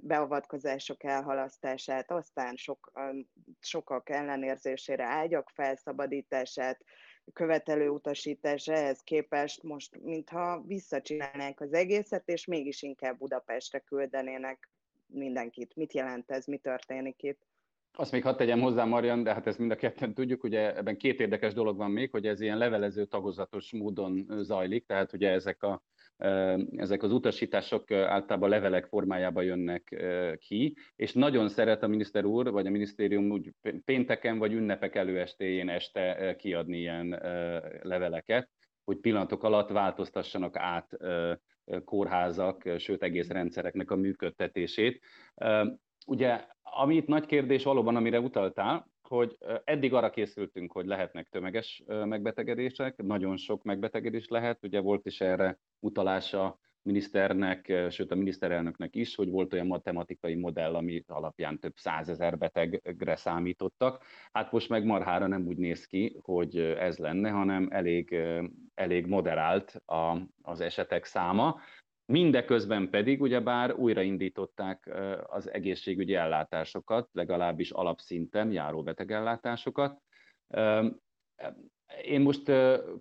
beavatkozások 0.00 1.04
elhalasztását, 1.04 2.10
aztán 2.10 2.56
sok, 2.56 2.92
sokak 3.60 4.10
ellenérzésére 4.10 5.04
ágyak 5.04 5.50
felszabadítását, 5.54 6.84
követelő 7.32 7.88
utasítás 7.88 8.68
ehhez 8.68 9.00
képest 9.00 9.62
most, 9.62 10.02
mintha 10.02 10.62
visszacsinálnánk 10.66 11.60
az 11.60 11.72
egészet, 11.72 12.28
és 12.28 12.46
mégis 12.46 12.82
inkább 12.82 13.18
Budapestre 13.18 13.78
küldenének 13.78 14.70
mindenkit. 15.06 15.76
Mit 15.76 15.92
jelent 15.92 16.30
ez, 16.30 16.46
mi 16.46 16.56
történik 16.56 17.22
itt? 17.22 17.40
Azt 17.94 18.12
még 18.12 18.22
hadd 18.22 18.36
tegyem 18.36 18.60
hozzá, 18.60 18.84
Marian, 18.84 19.22
de 19.22 19.32
hát 19.32 19.46
ezt 19.46 19.58
mind 19.58 19.70
a 19.70 19.76
ketten 19.76 20.14
tudjuk, 20.14 20.44
ugye 20.44 20.76
ebben 20.76 20.96
két 20.96 21.20
érdekes 21.20 21.54
dolog 21.54 21.76
van 21.76 21.90
még, 21.90 22.10
hogy 22.10 22.26
ez 22.26 22.40
ilyen 22.40 22.58
levelező 22.58 23.04
tagozatos 23.04 23.72
módon 23.72 24.26
zajlik, 24.42 24.86
tehát 24.86 25.12
ugye 25.12 25.30
ezek, 25.30 25.62
a, 25.62 25.82
ezek 26.76 27.02
az 27.02 27.12
utasítások 27.12 27.90
általában 27.90 28.48
levelek 28.48 28.86
formájában 28.86 29.44
jönnek 29.44 30.04
ki, 30.38 30.76
és 30.96 31.12
nagyon 31.12 31.48
szeret 31.48 31.82
a 31.82 31.86
miniszter 31.86 32.24
úr, 32.24 32.50
vagy 32.50 32.66
a 32.66 32.70
minisztérium 32.70 33.30
úgy 33.30 33.52
pénteken 33.84 34.38
vagy 34.38 34.52
ünnepek 34.52 34.94
előestéjén 34.94 35.68
este 35.68 36.36
kiadni 36.38 36.78
ilyen 36.78 37.08
leveleket, 37.82 38.50
hogy 38.84 38.96
pillanatok 38.96 39.44
alatt 39.44 39.70
változtassanak 39.70 40.56
át 40.56 40.96
kórházak, 41.84 42.68
sőt 42.78 43.02
egész 43.02 43.28
rendszereknek 43.28 43.90
a 43.90 43.96
működtetését. 43.96 45.02
Ugye, 46.06 46.44
ami 46.62 46.94
itt 46.94 47.06
nagy 47.06 47.26
kérdés 47.26 47.64
valóban, 47.64 47.96
amire 47.96 48.20
utaltál, 48.20 48.90
hogy 49.08 49.36
eddig 49.64 49.94
arra 49.94 50.10
készültünk, 50.10 50.72
hogy 50.72 50.86
lehetnek 50.86 51.28
tömeges 51.28 51.82
megbetegedések, 51.86 53.02
nagyon 53.02 53.36
sok 53.36 53.62
megbetegedés 53.62 54.28
lehet, 54.28 54.58
ugye 54.62 54.80
volt 54.80 55.06
is 55.06 55.20
erre 55.20 55.58
utalása 55.78 56.58
miniszternek, 56.82 57.72
sőt 57.90 58.10
a 58.10 58.14
miniszterelnöknek 58.14 58.94
is, 58.94 59.14
hogy 59.14 59.30
volt 59.30 59.52
olyan 59.52 59.66
matematikai 59.66 60.34
modell, 60.34 60.74
ami 60.74 61.04
alapján 61.06 61.58
több 61.58 61.76
százezer 61.76 62.38
betegre 62.38 63.16
számítottak. 63.16 64.04
Hát 64.32 64.52
most 64.52 64.68
meg 64.68 64.84
marhára 64.84 65.26
nem 65.26 65.46
úgy 65.46 65.56
néz 65.56 65.86
ki, 65.86 66.18
hogy 66.22 66.56
ez 66.58 66.98
lenne, 66.98 67.30
hanem 67.30 67.68
elég, 67.70 68.16
elég 68.74 69.06
moderált 69.06 69.82
a, 69.84 70.16
az 70.42 70.60
esetek 70.60 71.04
száma. 71.04 71.60
Mindeközben 72.12 72.90
pedig 72.90 73.20
ugyebár 73.20 73.74
újraindították 73.74 74.90
az 75.26 75.50
egészségügyi 75.50 76.14
ellátásokat, 76.14 77.08
legalábbis 77.12 77.70
alapszinten 77.70 78.52
járó 78.52 78.82
betegellátásokat. 78.82 80.02
Én 82.04 82.20
most 82.20 82.52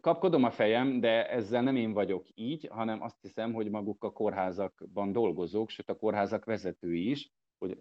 kapkodom 0.01 0.43
a 0.43 0.51
fejem, 0.51 0.99
de 0.99 1.29
ezzel 1.29 1.61
nem 1.61 1.75
én 1.75 1.93
vagyok 1.93 2.25
így, 2.33 2.67
hanem 2.71 3.01
azt 3.01 3.17
hiszem, 3.21 3.53
hogy 3.53 3.69
maguk 3.69 4.03
a 4.03 4.11
kórházakban 4.11 5.11
dolgozók, 5.11 5.69
sőt 5.69 5.89
a 5.89 5.95
kórházak 5.95 6.45
vezetői 6.45 7.09
is, 7.09 7.31
hogy, 7.57 7.77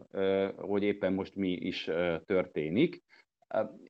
hogy 0.56 0.82
éppen 0.82 1.12
most 1.12 1.34
mi 1.34 1.50
is 1.50 1.84
történik. 2.24 3.02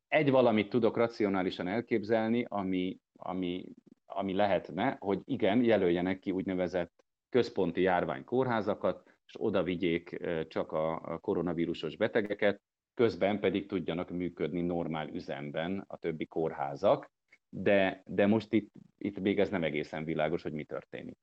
Egy 0.08 0.30
valamit 0.30 0.68
tudok 0.68 0.96
racionálisan 0.96 1.68
elképzelni, 1.68 2.44
ami, 2.48 2.98
ami, 3.16 3.64
ami 4.06 4.34
lehetne, 4.34 4.96
hogy 4.98 5.20
igen, 5.24 5.64
jelöljenek 5.64 6.18
ki 6.18 6.30
úgynevezett 6.30 6.99
központi 7.30 7.80
járványkórházakat, 7.80 9.14
és 9.26 9.34
oda 9.38 9.62
vigyék 9.62 10.20
csak 10.48 10.72
a 10.72 11.18
koronavírusos 11.20 11.96
betegeket, 11.96 12.60
közben 12.94 13.40
pedig 13.40 13.66
tudjanak 13.66 14.10
működni 14.10 14.60
normál 14.60 15.08
üzemben 15.08 15.84
a 15.88 15.96
többi 15.96 16.26
kórházak, 16.26 17.10
de, 17.48 18.02
de 18.06 18.26
most 18.26 18.52
itt, 18.52 18.72
itt 18.98 19.18
még 19.20 19.38
ez 19.38 19.48
nem 19.48 19.64
egészen 19.64 20.04
világos, 20.04 20.42
hogy 20.42 20.52
mi 20.52 20.64
történik. 20.64 21.18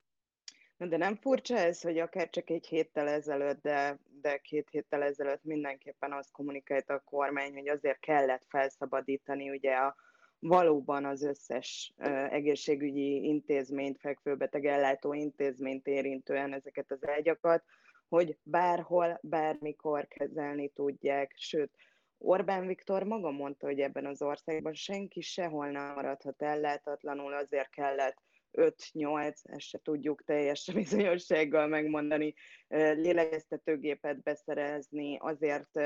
De 0.76 0.96
nem 0.96 1.16
furcsa 1.16 1.56
ez, 1.56 1.80
hogy 1.80 1.98
akár 1.98 2.30
csak 2.30 2.50
egy 2.50 2.66
héttel 2.66 3.08
ezelőtt, 3.08 3.62
de, 3.62 3.98
de 4.20 4.38
két 4.38 4.68
héttel 4.70 5.02
ezelőtt 5.02 5.44
mindenképpen 5.44 6.12
azt 6.12 6.32
kommunikálta 6.32 6.94
a 6.94 7.02
kormány, 7.04 7.52
hogy 7.52 7.68
azért 7.68 8.00
kellett 8.00 8.44
felszabadítani 8.48 9.50
ugye 9.50 9.74
a, 9.74 9.96
valóban 10.38 11.04
az 11.04 11.22
összes 11.22 11.94
egészségügyi 12.30 13.24
intézményt, 13.24 13.98
fekvőbeteg 14.00 14.64
ellátó 14.64 15.12
intézményt 15.12 15.86
érintően 15.86 16.52
ezeket 16.52 16.90
az 16.90 17.06
ágyakat, 17.06 17.64
hogy 18.08 18.38
bárhol, 18.42 19.18
bármikor 19.22 20.08
kezelni 20.08 20.68
tudják, 20.68 21.32
sőt, 21.36 21.70
Orbán 22.20 22.66
Viktor 22.66 23.02
maga 23.02 23.30
mondta, 23.30 23.66
hogy 23.66 23.80
ebben 23.80 24.06
az 24.06 24.22
országban 24.22 24.74
senki 24.74 25.20
sehol 25.20 25.70
nem 25.70 25.94
maradhat 25.94 26.42
ellátatlanul, 26.42 27.32
azért 27.32 27.70
kellett 27.70 28.22
5-8, 28.52 29.36
ezt 29.42 29.60
se 29.60 29.78
tudjuk 29.82 30.24
teljes 30.24 30.70
bizonyossággal 30.74 31.66
megmondani, 31.66 32.34
lélegeztetőgépet 32.68 34.22
beszerezni, 34.22 35.16
azért 35.20 35.80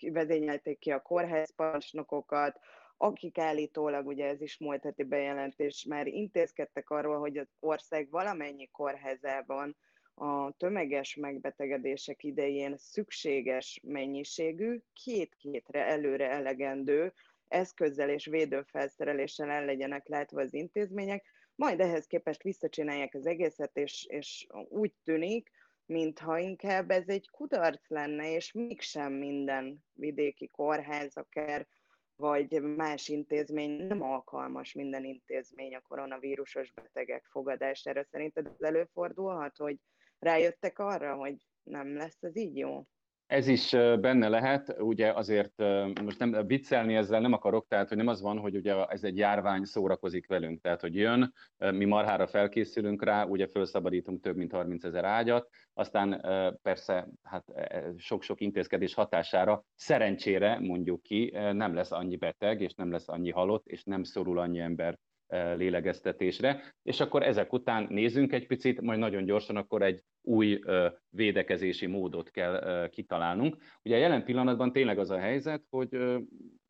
vezényelték 0.00 0.78
ki 0.78 0.90
a 0.90 1.02
kórházparancsnokokat, 1.02 2.58
akik 2.96 3.38
állítólag, 3.38 4.06
ugye 4.06 4.26
ez 4.26 4.40
is 4.40 4.58
múlt 4.58 4.82
heti 4.82 5.02
bejelentés, 5.02 5.84
már 5.84 6.06
intézkedtek 6.06 6.90
arról, 6.90 7.18
hogy 7.18 7.36
az 7.36 7.48
ország 7.60 8.10
valamennyi 8.10 8.66
kórházában 8.66 9.76
a 10.14 10.52
tömeges 10.52 11.14
megbetegedések 11.14 12.24
idején 12.24 12.76
szükséges 12.76 13.80
mennyiségű, 13.82 14.80
két-kétre 15.04 15.84
előre 15.86 16.30
elegendő 16.30 17.12
eszközzel 17.48 18.08
és 18.08 18.26
védőfelszereléssel 18.26 19.50
el 19.50 19.64
legyenek 19.64 20.08
látva 20.08 20.40
az 20.40 20.54
intézmények, 20.54 21.24
majd 21.54 21.80
ehhez 21.80 22.06
képest 22.06 22.42
visszacsinálják 22.42 23.14
az 23.14 23.26
egészet, 23.26 23.76
és, 23.76 24.04
és 24.08 24.46
úgy 24.68 24.92
tűnik, 25.04 25.50
mintha 25.86 26.38
inkább 26.38 26.90
ez 26.90 27.08
egy 27.08 27.28
kudarc 27.30 27.88
lenne, 27.88 28.30
és 28.32 28.52
mégsem 28.52 29.12
minden 29.12 29.84
vidéki 29.92 30.48
kórház, 30.48 31.16
akár 31.16 31.66
vagy 32.16 32.62
más 32.62 33.08
intézmény, 33.08 33.86
nem 33.86 34.02
alkalmas 34.02 34.72
minden 34.72 35.04
intézmény 35.04 35.74
a 35.74 35.80
koronavírusos 35.80 36.72
betegek 36.72 37.24
fogadására. 37.24 38.04
Szerinted 38.04 38.50
előfordulhat, 38.58 39.56
hogy 39.56 39.78
rájöttek 40.18 40.78
arra, 40.78 41.14
hogy 41.14 41.36
nem 41.62 41.96
lesz 41.96 42.22
ez 42.22 42.36
így 42.36 42.56
jó? 42.56 42.86
Ez 43.26 43.48
is 43.48 43.70
benne 44.00 44.28
lehet, 44.28 44.76
ugye 44.78 45.12
azért 45.12 45.62
most 46.02 46.18
nem 46.18 46.46
viccelni 46.46 46.94
ezzel 46.94 47.20
nem 47.20 47.32
akarok, 47.32 47.66
tehát 47.68 47.88
hogy 47.88 47.96
nem 47.96 48.06
az 48.06 48.20
van, 48.20 48.38
hogy 48.38 48.56
ugye 48.56 48.84
ez 48.84 49.04
egy 49.04 49.16
járvány 49.16 49.64
szórakozik 49.64 50.26
velünk, 50.26 50.60
tehát 50.60 50.80
hogy 50.80 50.94
jön, 50.94 51.34
mi 51.58 51.84
marhára 51.84 52.26
felkészülünk 52.26 53.04
rá, 53.04 53.24
ugye 53.24 53.46
felszabadítunk 53.46 54.22
több 54.22 54.36
mint 54.36 54.52
30 54.52 54.84
ezer 54.84 55.04
ágyat, 55.04 55.48
aztán 55.74 56.20
persze 56.62 57.08
hát 57.22 57.48
e, 57.54 57.92
sok-sok 57.96 58.40
intézkedés 58.40 58.94
hatására 58.94 59.64
szerencsére 59.74 60.58
mondjuk 60.58 61.02
ki 61.02 61.30
nem 61.52 61.74
lesz 61.74 61.92
annyi 61.92 62.16
beteg, 62.16 62.60
és 62.60 62.74
nem 62.74 62.90
lesz 62.90 63.08
annyi 63.08 63.30
halott, 63.30 63.66
és 63.66 63.84
nem 63.84 64.02
szorul 64.02 64.38
annyi 64.38 64.58
ember 64.58 64.98
lélegeztetésre, 65.28 66.74
és 66.82 67.00
akkor 67.00 67.22
ezek 67.22 67.52
után 67.52 67.86
nézzünk 67.90 68.32
egy 68.32 68.46
picit, 68.46 68.80
majd 68.80 68.98
nagyon 68.98 69.24
gyorsan 69.24 69.56
akkor 69.56 69.82
egy 69.82 70.02
új 70.22 70.60
védekezési 71.08 71.86
módot 71.86 72.30
kell 72.30 72.88
kitalálnunk. 72.88 73.56
Ugye 73.84 73.96
jelen 73.96 74.24
pillanatban 74.24 74.72
tényleg 74.72 74.98
az 74.98 75.10
a 75.10 75.18
helyzet, 75.18 75.62
hogy 75.70 75.98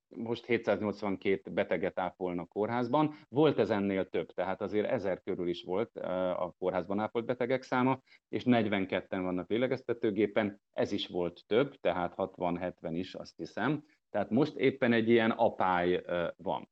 most 0.08 0.46
782 0.46 1.50
beteget 1.50 1.98
ápolnak 1.98 2.48
kórházban, 2.48 3.14
volt 3.28 3.58
ez 3.58 3.70
ennél 3.70 4.08
több, 4.08 4.32
tehát 4.32 4.60
azért 4.60 4.90
ezer 4.90 5.22
körül 5.22 5.48
is 5.48 5.62
volt 5.62 5.96
a 5.96 6.54
kórházban 6.58 6.98
ápolt 6.98 7.24
betegek 7.24 7.62
száma, 7.62 8.00
és 8.28 8.42
42-en 8.46 9.20
vannak 9.22 9.48
lélegeztetőgépen, 9.48 10.60
ez 10.72 10.92
is 10.92 11.06
volt 11.06 11.42
több, 11.46 11.74
tehát 11.80 12.14
60-70 12.16 12.90
is, 12.92 13.14
azt 13.14 13.36
hiszem. 13.36 13.84
Tehát 14.10 14.30
most 14.30 14.56
éppen 14.56 14.92
egy 14.92 15.08
ilyen 15.08 15.30
apály 15.30 16.04
van 16.36 16.68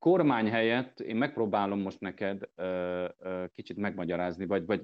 kormány 0.00 0.50
helyett 0.50 1.00
én 1.00 1.16
megpróbálom 1.16 1.80
most 1.80 2.00
neked 2.00 2.40
kicsit 3.54 3.76
megmagyarázni, 3.76 4.46
vagy, 4.46 4.66
vagy 4.66 4.82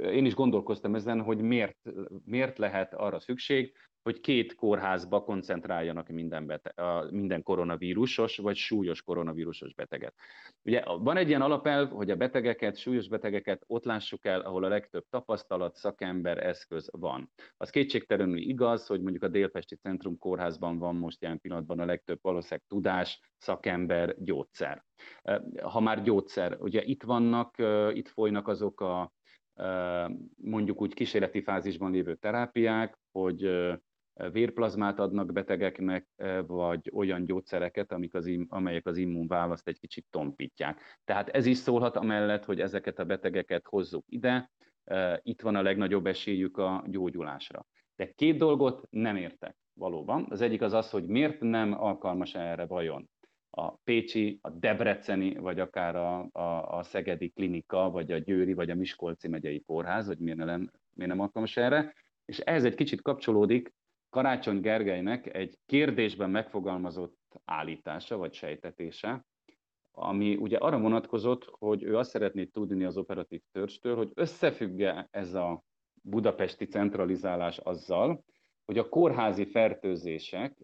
én 0.00 0.24
is 0.24 0.34
gondolkoztam 0.34 0.94
ezen, 0.94 1.20
hogy 1.20 1.40
miért, 1.40 1.78
miért 2.24 2.58
lehet 2.58 2.94
arra 2.94 3.20
szükség, 3.20 3.76
hogy 4.04 4.20
két 4.20 4.54
kórházba 4.54 5.22
koncentráljanak 5.22 6.08
minden, 6.08 6.46
bete, 6.46 7.04
minden 7.10 7.42
koronavírusos 7.42 8.36
vagy 8.36 8.56
súlyos 8.56 9.02
koronavírusos 9.02 9.74
beteget. 9.74 10.14
Ugye 10.62 10.82
van 10.84 11.16
egy 11.16 11.28
ilyen 11.28 11.42
alapelv, 11.42 11.90
hogy 11.90 12.10
a 12.10 12.16
betegeket, 12.16 12.76
súlyos 12.76 13.08
betegeket 13.08 13.64
ott 13.66 13.84
lássuk 13.84 14.24
el, 14.24 14.40
ahol 14.40 14.64
a 14.64 14.68
legtöbb 14.68 15.04
tapasztalat, 15.10 15.74
szakember, 15.74 16.46
eszköz 16.46 16.88
van. 16.92 17.30
Az 17.56 17.70
kétségtelenül 17.70 18.38
igaz, 18.38 18.86
hogy 18.86 19.00
mondjuk 19.00 19.22
a 19.22 19.28
Délpesti 19.28 19.76
Centrum 19.76 20.18
Kórházban 20.18 20.78
van 20.78 20.96
most 20.96 21.22
jelen 21.22 21.40
pillanatban 21.40 21.78
a 21.78 21.84
legtöbb 21.84 22.18
valószínűleg 22.22 22.64
tudás, 22.68 23.20
szakember, 23.36 24.14
gyógyszer. 24.18 24.84
Ha 25.62 25.80
már 25.80 26.02
gyógyszer, 26.02 26.56
ugye 26.60 26.82
itt 26.82 27.02
vannak, 27.02 27.54
itt 27.92 28.08
folynak 28.08 28.48
azok 28.48 28.80
a 28.80 29.12
mondjuk 30.36 30.80
úgy 30.80 30.94
kísérleti 30.94 31.42
fázisban 31.42 31.90
lévő 31.90 32.14
terápiák, 32.14 32.98
hogy 33.12 33.42
vérplazmát 34.32 34.98
adnak 34.98 35.32
betegeknek, 35.32 36.08
vagy 36.46 36.90
olyan 36.94 37.24
gyógyszereket, 37.24 37.92
amik 37.92 38.14
az, 38.14 38.30
amelyek 38.48 38.86
az 38.86 38.96
immunválaszt 38.96 39.68
egy 39.68 39.78
kicsit 39.78 40.06
tompítják. 40.10 40.80
Tehát 41.04 41.28
ez 41.28 41.46
is 41.46 41.56
szólhat 41.56 41.96
amellett, 41.96 42.44
hogy 42.44 42.60
ezeket 42.60 42.98
a 42.98 43.04
betegeket 43.04 43.66
hozzuk 43.66 44.04
ide, 44.08 44.50
itt 45.22 45.40
van 45.40 45.56
a 45.56 45.62
legnagyobb 45.62 46.06
esélyük 46.06 46.56
a 46.56 46.84
gyógyulásra. 46.86 47.66
De 47.96 48.12
két 48.12 48.38
dolgot 48.38 48.86
nem 48.90 49.16
értek 49.16 49.56
valóban. 49.72 50.26
Az 50.30 50.40
egyik 50.40 50.62
az 50.62 50.72
az, 50.72 50.90
hogy 50.90 51.06
miért 51.06 51.40
nem 51.40 51.82
alkalmas 51.82 52.34
erre 52.34 52.66
vajon 52.66 53.10
a 53.50 53.76
Pécsi, 53.76 54.38
a 54.42 54.50
Debreceni, 54.50 55.34
vagy 55.34 55.60
akár 55.60 55.96
a, 55.96 56.28
a, 56.32 56.76
a 56.78 56.82
Szegedi 56.82 57.28
Klinika, 57.28 57.90
vagy 57.90 58.12
a 58.12 58.18
Győri, 58.18 58.52
vagy 58.52 58.70
a 58.70 58.74
Miskolci 58.74 59.28
megyei 59.28 59.60
kórház, 59.60 60.06
hogy 60.06 60.18
miért 60.18 60.38
nem, 60.38 60.70
miért 60.94 61.10
nem 61.10 61.20
alkalmas 61.20 61.56
erre. 61.56 61.94
És 62.24 62.38
ez 62.38 62.64
egy 62.64 62.74
kicsit 62.74 63.02
kapcsolódik 63.02 63.72
Karácsony 64.14 64.60
Gergelynek 64.60 65.34
egy 65.34 65.58
kérdésben 65.66 66.30
megfogalmazott 66.30 67.40
állítása, 67.44 68.16
vagy 68.16 68.32
sejtetése, 68.32 69.24
ami 69.92 70.36
ugye 70.36 70.56
arra 70.56 70.78
vonatkozott, 70.78 71.44
hogy 71.58 71.82
ő 71.82 71.96
azt 71.96 72.10
szeretné 72.10 72.44
tudni 72.44 72.84
az 72.84 72.96
operatív 72.96 73.42
törzstől, 73.52 73.96
hogy 73.96 74.10
összefügge 74.14 75.08
ez 75.10 75.34
a 75.34 75.62
budapesti 76.02 76.64
centralizálás 76.66 77.58
azzal, 77.58 78.24
hogy 78.64 78.78
a 78.78 78.88
kórházi 78.88 79.44
fertőzések 79.44 80.58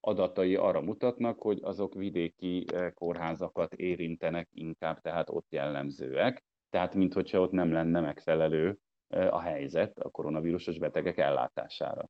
adatai 0.00 0.56
arra 0.56 0.80
mutatnak, 0.80 1.40
hogy 1.42 1.58
azok 1.62 1.94
vidéki 1.94 2.66
kórházakat 2.94 3.74
érintenek 3.74 4.48
inkább, 4.52 5.00
tehát 5.00 5.30
ott 5.30 5.46
jellemzőek, 5.52 6.44
tehát 6.70 6.94
minthogyha 6.94 7.40
ott 7.40 7.52
nem 7.52 7.72
lenne 7.72 8.00
megfelelő 8.00 8.78
a 9.08 9.40
helyzet 9.40 9.98
a 9.98 10.10
koronavírusos 10.10 10.78
betegek 10.78 11.18
ellátására. 11.18 12.08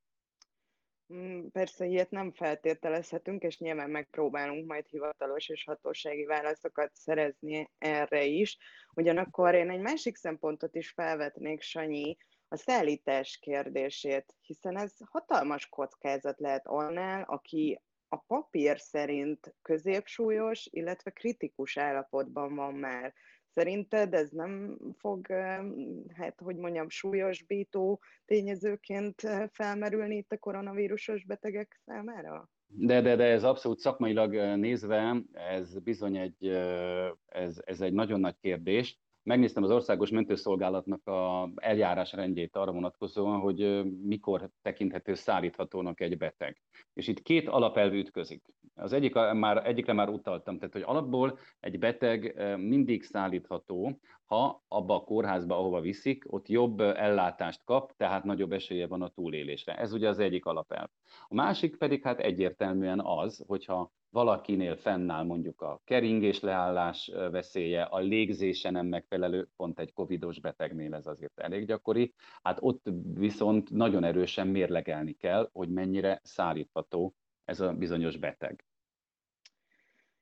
Mm, 1.14 1.47
persze 1.47 1.85
ilyet 1.85 2.11
nem 2.11 2.33
feltételezhetünk, 2.33 3.42
és 3.42 3.59
nyilván 3.59 3.90
megpróbálunk 3.90 4.66
majd 4.66 4.87
hivatalos 4.87 5.49
és 5.49 5.64
hatósági 5.64 6.25
válaszokat 6.25 6.90
szerezni 6.95 7.71
erre 7.79 8.25
is. 8.25 8.59
Ugyanakkor 8.95 9.55
én 9.55 9.71
egy 9.71 9.81
másik 9.81 10.16
szempontot 10.16 10.75
is 10.75 10.90
felvetnék, 10.90 11.62
Sanyi, 11.62 12.16
a 12.49 12.57
szállítás 12.57 13.38
kérdését, 13.38 14.35
hiszen 14.40 14.79
ez 14.79 14.92
hatalmas 15.11 15.69
kockázat 15.69 16.40
lehet 16.40 16.66
annál, 16.66 17.23
aki 17.23 17.81
a 18.09 18.16
papír 18.16 18.81
szerint 18.81 19.55
középsúlyos, 19.62 20.66
illetve 20.71 21.11
kritikus 21.11 21.77
állapotban 21.77 22.55
van 22.55 22.75
már. 22.75 23.14
Szerinted 23.57 24.14
ez 24.14 24.31
nem 24.31 24.79
fog, 24.99 25.27
hát 26.14 26.40
hogy 26.40 26.57
mondjam, 26.57 26.88
súlyosbító 26.88 28.01
tényezőként 28.25 29.23
felmerülni 29.53 30.16
itt 30.16 30.33
a 30.33 30.38
koronavírusos 30.38 31.25
betegek 31.25 31.81
számára? 31.87 32.51
De, 32.66 33.01
de, 33.01 33.16
de 33.16 33.25
ez 33.25 33.45
abszolút 33.45 33.79
szakmailag 33.79 34.35
nézve, 34.59 35.23
ez 35.33 35.79
bizony 35.79 36.16
egy, 36.16 36.47
ez, 37.27 37.62
ez 37.64 37.81
egy 37.81 37.92
nagyon 37.92 38.21
nagy 38.21 38.37
kérdés 38.40 39.01
megnéztem 39.27 39.62
az 39.62 39.71
Országos 39.71 40.11
Mentőszolgálatnak 40.11 41.07
a 41.07 41.51
eljárás 41.55 42.12
rendjét 42.12 42.57
arra 42.57 42.73
vonatkozóan, 42.73 43.41
hogy 43.41 43.85
mikor 44.03 44.51
tekinthető 44.62 45.15
szállíthatónak 45.15 46.01
egy 46.01 46.17
beteg. 46.17 46.62
És 46.93 47.09
itt 47.09 47.23
két 47.23 47.49
alapelv 47.49 47.93
ütközik. 47.93 48.43
Az 48.75 48.93
egyik, 48.93 49.15
már, 49.15 49.67
egyikre 49.67 49.93
már 49.93 50.09
utaltam, 50.09 50.59
tehát 50.59 50.73
hogy 50.73 50.83
alapból 50.87 51.39
egy 51.61 51.79
beteg 51.79 52.35
mindig 52.59 53.03
szállítható, 53.03 54.01
ha 54.27 54.62
abba 54.69 54.95
a 54.95 55.05
kórházba, 55.05 55.59
ahova 55.59 55.81
viszik, 55.81 56.25
ott 56.33 56.49
jobb 56.49 56.81
ellátást 56.81 57.65
kap, 57.65 57.97
tehát 57.97 58.25
nagyobb 58.25 58.53
esélye 58.53 58.87
van 58.87 59.03
a 59.03 59.09
túlélésre. 59.09 59.75
Ez 59.77 59.93
ugye 59.93 60.09
az 60.09 60.19
egyik 60.19 60.45
alapelv. 60.45 60.89
A 61.29 61.35
másik 61.35 61.77
pedig 61.77 62.03
hát 62.03 62.19
egyértelműen 62.19 63.01
az, 63.01 63.45
hogyha 63.47 63.93
valakinél 64.11 64.77
fennáll 64.77 65.25
mondjuk 65.25 65.61
a 65.61 65.81
keringés 65.85 66.41
leállás 66.41 67.11
veszélye, 67.31 67.83
a 67.83 67.99
légzése 67.99 68.71
nem 68.71 68.87
megfelelő, 68.87 69.49
pont 69.57 69.79
egy 69.79 69.93
covidos 69.93 70.41
betegnél 70.41 70.95
ez 70.95 71.07
azért 71.07 71.41
elég 71.41 71.67
gyakori, 71.67 72.15
hát 72.43 72.59
ott 72.61 72.91
viszont 73.15 73.71
nagyon 73.71 74.05
erősen 74.05 74.47
mérlegelni 74.47 75.12
kell, 75.12 75.49
hogy 75.53 75.69
mennyire 75.69 76.21
szállítható 76.23 77.15
ez 77.45 77.61
a 77.61 77.73
bizonyos 77.73 78.17
beteg. 78.17 78.65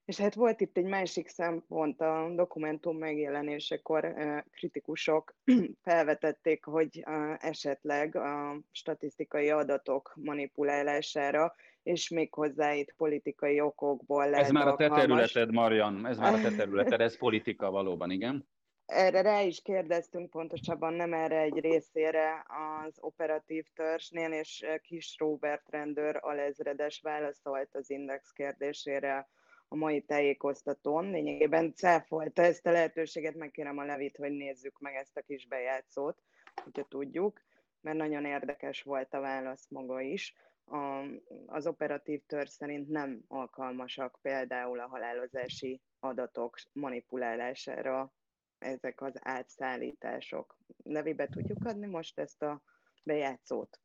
És 0.05 0.19
hát 0.19 0.35
volt 0.35 0.61
itt 0.61 0.77
egy 0.77 0.85
másik 0.85 1.29
szempont, 1.29 2.01
a 2.01 2.31
dokumentum 2.35 2.99
megjelenésekor 2.99 4.15
kritikusok 4.53 5.35
felvetették, 5.85 6.65
hogy 6.65 7.05
esetleg 7.39 8.17
a 8.17 8.59
statisztikai 8.73 9.51
adatok 9.51 10.13
manipulálására, 10.17 11.55
és 11.83 12.09
még 12.09 12.35
hozzá 12.35 12.73
itt 12.73 12.95
politikai 12.97 13.61
okokból 13.61 14.31
lehet 14.31 14.45
Ez 14.45 14.51
már 14.51 14.69
a 14.69 14.77
te 14.77 14.89
területed, 14.89 15.53
Marian, 15.53 16.07
ez 16.07 16.19
már 16.19 16.35
a 16.35 16.41
te 16.41 16.51
területed, 16.63 17.01
ez 17.01 17.19
politika 17.19 17.71
valóban, 17.71 18.11
igen? 18.11 18.47
erre 18.87 19.21
rá 19.21 19.43
is 19.43 19.63
kérdeztünk, 19.63 20.31
pontosabban 20.31 20.95
nem 20.95 21.13
erre 21.13 21.41
egy 21.41 21.59
részére 21.59 22.47
az 22.85 22.97
operatív 23.01 23.65
törzsnél, 23.75 24.33
és 24.33 24.67
Kis 24.83 25.15
Robert 25.19 25.69
rendőr 25.71 26.19
alezredes 26.21 27.01
válaszolt 27.01 27.75
az 27.75 27.91
Index 27.91 28.33
kérdésére 28.33 29.29
a 29.75 29.77
mai 29.77 30.03
tájékoztatón. 30.03 31.11
Lényegében 31.11 31.75
cáfolta 31.75 32.43
ezt 32.43 32.67
a 32.67 32.71
lehetőséget, 32.71 33.35
megkérem 33.35 33.79
a 33.79 33.85
Levit, 33.85 34.17
hogy 34.17 34.33
nézzük 34.33 34.79
meg 34.79 34.95
ezt 34.95 35.17
a 35.17 35.23
kis 35.23 35.47
bejátszót, 35.47 36.23
hogyha 36.63 36.83
tudjuk, 36.89 37.41
mert 37.81 37.97
nagyon 37.97 38.25
érdekes 38.25 38.83
volt 38.83 39.15
a 39.15 39.21
válasz 39.21 39.67
maga 39.69 40.01
is. 40.01 40.35
A, 40.65 41.05
az 41.47 41.67
operatív 41.67 42.23
törzs 42.27 42.51
szerint 42.51 42.89
nem 42.89 43.25
alkalmasak 43.29 44.19
például 44.23 44.81
a 44.81 44.89
halálozási 44.89 45.81
adatok 46.01 46.57
manipulálására 46.73 48.13
ezek 48.59 49.01
az 49.01 49.15
átszállítások. 49.21 50.57
Nevébe 50.83 51.27
tudjuk 51.27 51.65
adni 51.65 51.87
most 51.87 52.19
ezt 52.19 52.43
a 52.43 52.63
bejátszót? 53.03 53.81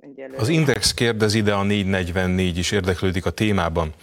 Egyelőre. 0.00 0.40
Az 0.40 0.48
Index 0.48 0.94
kérdezi, 0.94 1.42
de 1.42 1.54
a 1.54 1.62
444 1.62 2.58
is 2.58 2.72
érdeklődik 2.72 3.26
a 3.26 3.30
témában. 3.30 3.94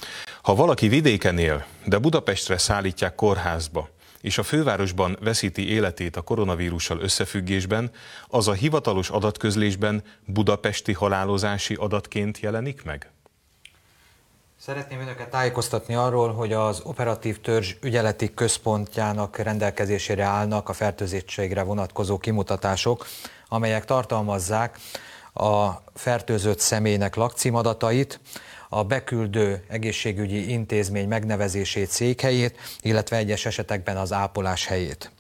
Ha 0.47 0.55
valaki 0.55 0.88
vidéken 0.88 1.38
él, 1.38 1.65
de 1.86 1.97
Budapestre 1.97 2.57
szállítják 2.57 3.15
kórházba, 3.15 3.89
és 4.21 4.38
a 4.38 4.43
fővárosban 4.43 5.17
veszíti 5.21 5.69
életét 5.69 6.15
a 6.15 6.21
koronavírussal 6.21 6.99
összefüggésben, 6.99 7.91
az 8.27 8.47
a 8.47 8.53
hivatalos 8.53 9.10
adatközlésben 9.10 10.03
budapesti 10.25 10.93
halálozási 10.93 11.73
adatként 11.73 12.39
jelenik 12.39 12.83
meg? 12.83 13.12
Szeretném 14.60 14.99
önöket 14.99 15.29
tájékoztatni 15.29 15.95
arról, 15.95 16.33
hogy 16.33 16.53
az 16.53 16.81
operatív 16.83 17.41
törzs 17.41 17.75
ügyeleti 17.81 18.33
központjának 18.33 19.38
rendelkezésére 19.38 20.23
állnak 20.23 20.69
a 20.69 20.73
fertőzöttségre 20.73 21.63
vonatkozó 21.63 22.17
kimutatások, 22.17 23.05
amelyek 23.47 23.86
tartalmazzák 23.86 24.79
a 25.33 25.69
fertőzött 25.93 26.60
személynek 26.60 27.15
lakcímadatait, 27.15 28.19
a 28.69 28.84
beküldő 28.84 29.63
egészségügyi 29.67 30.51
intézmény 30.51 31.08
megnevezését, 31.08 31.89
székhelyét, 31.89 32.58
illetve 32.82 33.17
egyes 33.17 33.45
esetekben 33.45 33.97
az 33.97 34.12
ápolás 34.12 34.65
helyét. 34.65 35.12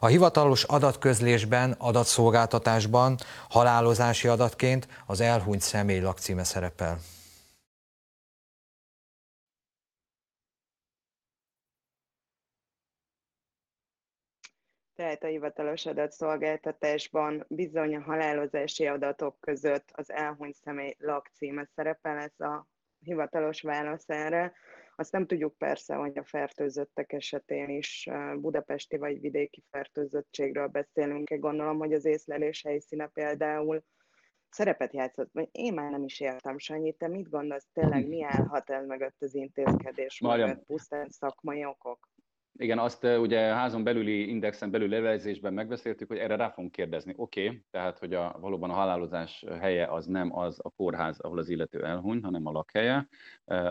A 0.00 0.06
hivatalos 0.06 0.64
adatközlésben, 0.64 1.74
adatszolgáltatásban 1.78 3.18
halálozási 3.48 4.28
adatként 4.28 4.88
az 5.06 5.20
elhunyt 5.20 5.60
személy 5.60 6.00
lakcíme 6.00 6.44
szerepel. 6.44 6.98
Tehát 14.94 15.22
a 15.22 15.26
hivatalos 15.26 15.86
adatszolgáltatásban 15.86 17.44
bizony 17.48 17.96
a 17.96 18.00
halálozási 18.00 18.86
adatok 18.86 19.40
között 19.40 19.90
az 19.92 20.10
elhunyt 20.12 20.54
személy 20.54 20.94
lakcíme 20.98 21.68
szerepel, 21.74 22.18
ez 22.18 22.46
a 22.46 22.66
hivatalos 23.04 23.62
válasz 23.62 24.08
erre. 24.08 24.52
Azt 24.96 25.12
nem 25.12 25.26
tudjuk 25.26 25.58
persze, 25.58 25.94
hogy 25.94 26.18
a 26.18 26.24
fertőzöttek 26.24 27.12
esetén 27.12 27.68
is 27.68 28.08
budapesti 28.36 28.96
vagy 28.96 29.20
vidéki 29.20 29.64
fertőzöttségről 29.70 30.66
beszélünk. 30.66 31.34
Gondolom, 31.38 31.78
hogy 31.78 31.92
az 31.92 32.04
észlelés 32.04 32.62
helyszíne 32.62 33.06
például 33.06 33.84
szerepet 34.48 34.92
játszott, 34.92 35.30
vagy 35.32 35.48
én 35.52 35.74
már 35.74 35.90
nem 35.90 36.04
is 36.04 36.20
értem, 36.20 36.58
Sanyi, 36.58 36.92
te 36.92 37.08
mit 37.08 37.28
gondolsz, 37.28 37.68
tényleg 37.72 38.08
mi 38.08 38.22
állhat 38.22 38.70
el 38.70 38.86
mögött 38.86 39.22
az 39.22 39.34
intézkedés 39.34 40.20
mögött, 40.20 40.64
pusztán 40.66 41.08
szakmai 41.08 41.64
okok? 41.64 42.11
Igen, 42.58 42.78
azt 42.78 43.04
ugye 43.04 43.38
házon 43.38 43.84
belüli 43.84 44.28
indexen 44.28 44.70
belül 44.70 44.88
levelezésben 44.88 45.52
megbeszéltük, 45.54 46.08
hogy 46.08 46.18
erre 46.18 46.36
rá 46.36 46.50
fogunk 46.50 46.72
kérdezni. 46.72 47.14
Oké, 47.16 47.46
okay, 47.46 47.64
tehát 47.70 47.98
hogy 47.98 48.14
a, 48.14 48.36
valóban 48.40 48.70
a 48.70 48.74
halálozás 48.74 49.44
helye 49.60 49.86
az 49.86 50.06
nem 50.06 50.36
az 50.36 50.60
a 50.62 50.70
kórház, 50.70 51.20
ahol 51.20 51.38
az 51.38 51.48
illető 51.48 51.84
elhuny, 51.84 52.22
hanem 52.22 52.46
a 52.46 52.50
lakhelye. 52.50 53.08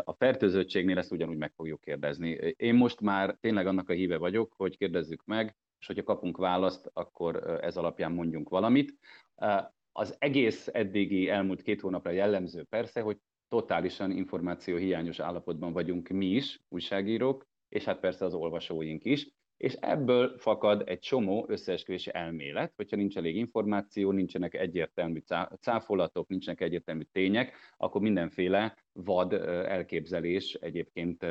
A 0.04 0.13
fertőzöttségnél 0.13 0.98
ezt 0.98 1.12
ugyanúgy 1.12 1.38
meg 1.38 1.52
fogjuk 1.56 1.82
kérdezni. 1.82 2.30
Én 2.56 2.76
most 2.76 3.02
már 3.02 3.38
tényleg 3.39 3.67
annak 3.67 3.89
a 3.89 3.94
híve 3.94 4.17
vagyok, 4.17 4.54
hogy 4.58 4.78
kérdezzük 4.78 5.26
meg, 5.26 5.56
és 5.80 5.88
hogyha 5.88 6.04
kapunk 6.04 6.38
választ, 6.38 6.89
akkor 6.94 7.60
ez 7.62 7.78
alapján 7.78 8.12
mondjunk 8.12 8.50
valamit. 8.50 8.98
Az 9.91 10.15
egész 10.20 10.67
eddigi 10.72 11.30
elmúlt 11.30 11.62
két 11.62 11.82
hónapra 11.82 12.12
jellemző 12.12 12.63
persze, 12.63 13.02
hogy 13.02 13.17
totálisan 13.48 14.12
információ 14.12 14.76
hiányos 14.76 15.20
állapotban 15.20 15.74
vagyunk 15.74 16.10
mi 16.10 16.26
is, 16.26 16.60
újságírók, 16.70 17.50
és 17.71 17.84
hát 17.84 17.99
persze 17.99 18.25
az 18.25 18.34
olvasóink 18.34 19.05
is, 19.05 19.29
és 19.57 19.73
ebből 19.73 20.38
fakad 20.38 20.84
egy 20.86 20.99
csomó 20.99 21.45
összeesküvési 21.47 22.10
elmélet, 22.13 22.73
hogyha 22.75 22.95
nincs 22.95 23.17
elég 23.17 23.36
információ, 23.36 24.12
nincsenek 24.12 24.53
egyértelmű 24.53 25.19
cáfolatok, 25.60 26.27
nincsenek 26.27 26.62
egyértelmű 26.62 27.03
tények, 27.12 27.55
akkor 27.77 28.01
mindenféle 28.01 28.77
vad 28.91 29.34
elképzelés 29.34 30.53
egyébként 30.53 31.25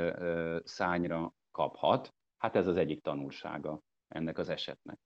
szányra 0.64 1.34
kaphat. 1.50 2.14
Hát 2.36 2.56
ez 2.56 2.66
az 2.66 2.76
egyik 2.76 3.02
tanulsága 3.02 3.82
ennek 4.08 4.38
az 4.38 4.48
esetnek. 4.48 4.98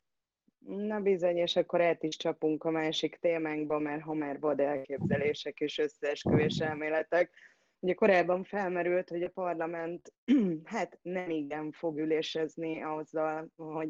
Na 0.66 1.00
bizony, 1.00 1.36
és 1.36 1.56
akkor 1.56 1.80
át 1.80 2.02
is 2.02 2.16
csapunk 2.16 2.64
a 2.64 2.70
másik 2.70 3.16
témánkba, 3.16 3.78
mert 3.78 4.02
ha 4.02 4.14
már 4.14 4.40
vad 4.40 4.60
elképzelések 4.60 5.60
és 5.60 5.78
összeesküvés 5.78 6.58
elméletek, 6.58 7.30
Ugye 7.84 7.94
korábban 7.94 8.44
felmerült, 8.44 9.08
hogy 9.08 9.22
a 9.22 9.30
parlament 9.30 10.12
hát 10.64 10.98
nem 11.02 11.30
igen 11.30 11.72
fog 11.72 11.98
ülésezni 11.98 12.82
azzal, 12.82 13.48
hogy 13.56 13.88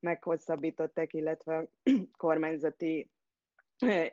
meghosszabbították, 0.00 1.12
illetve 1.12 1.68
kormányzati 2.18 3.10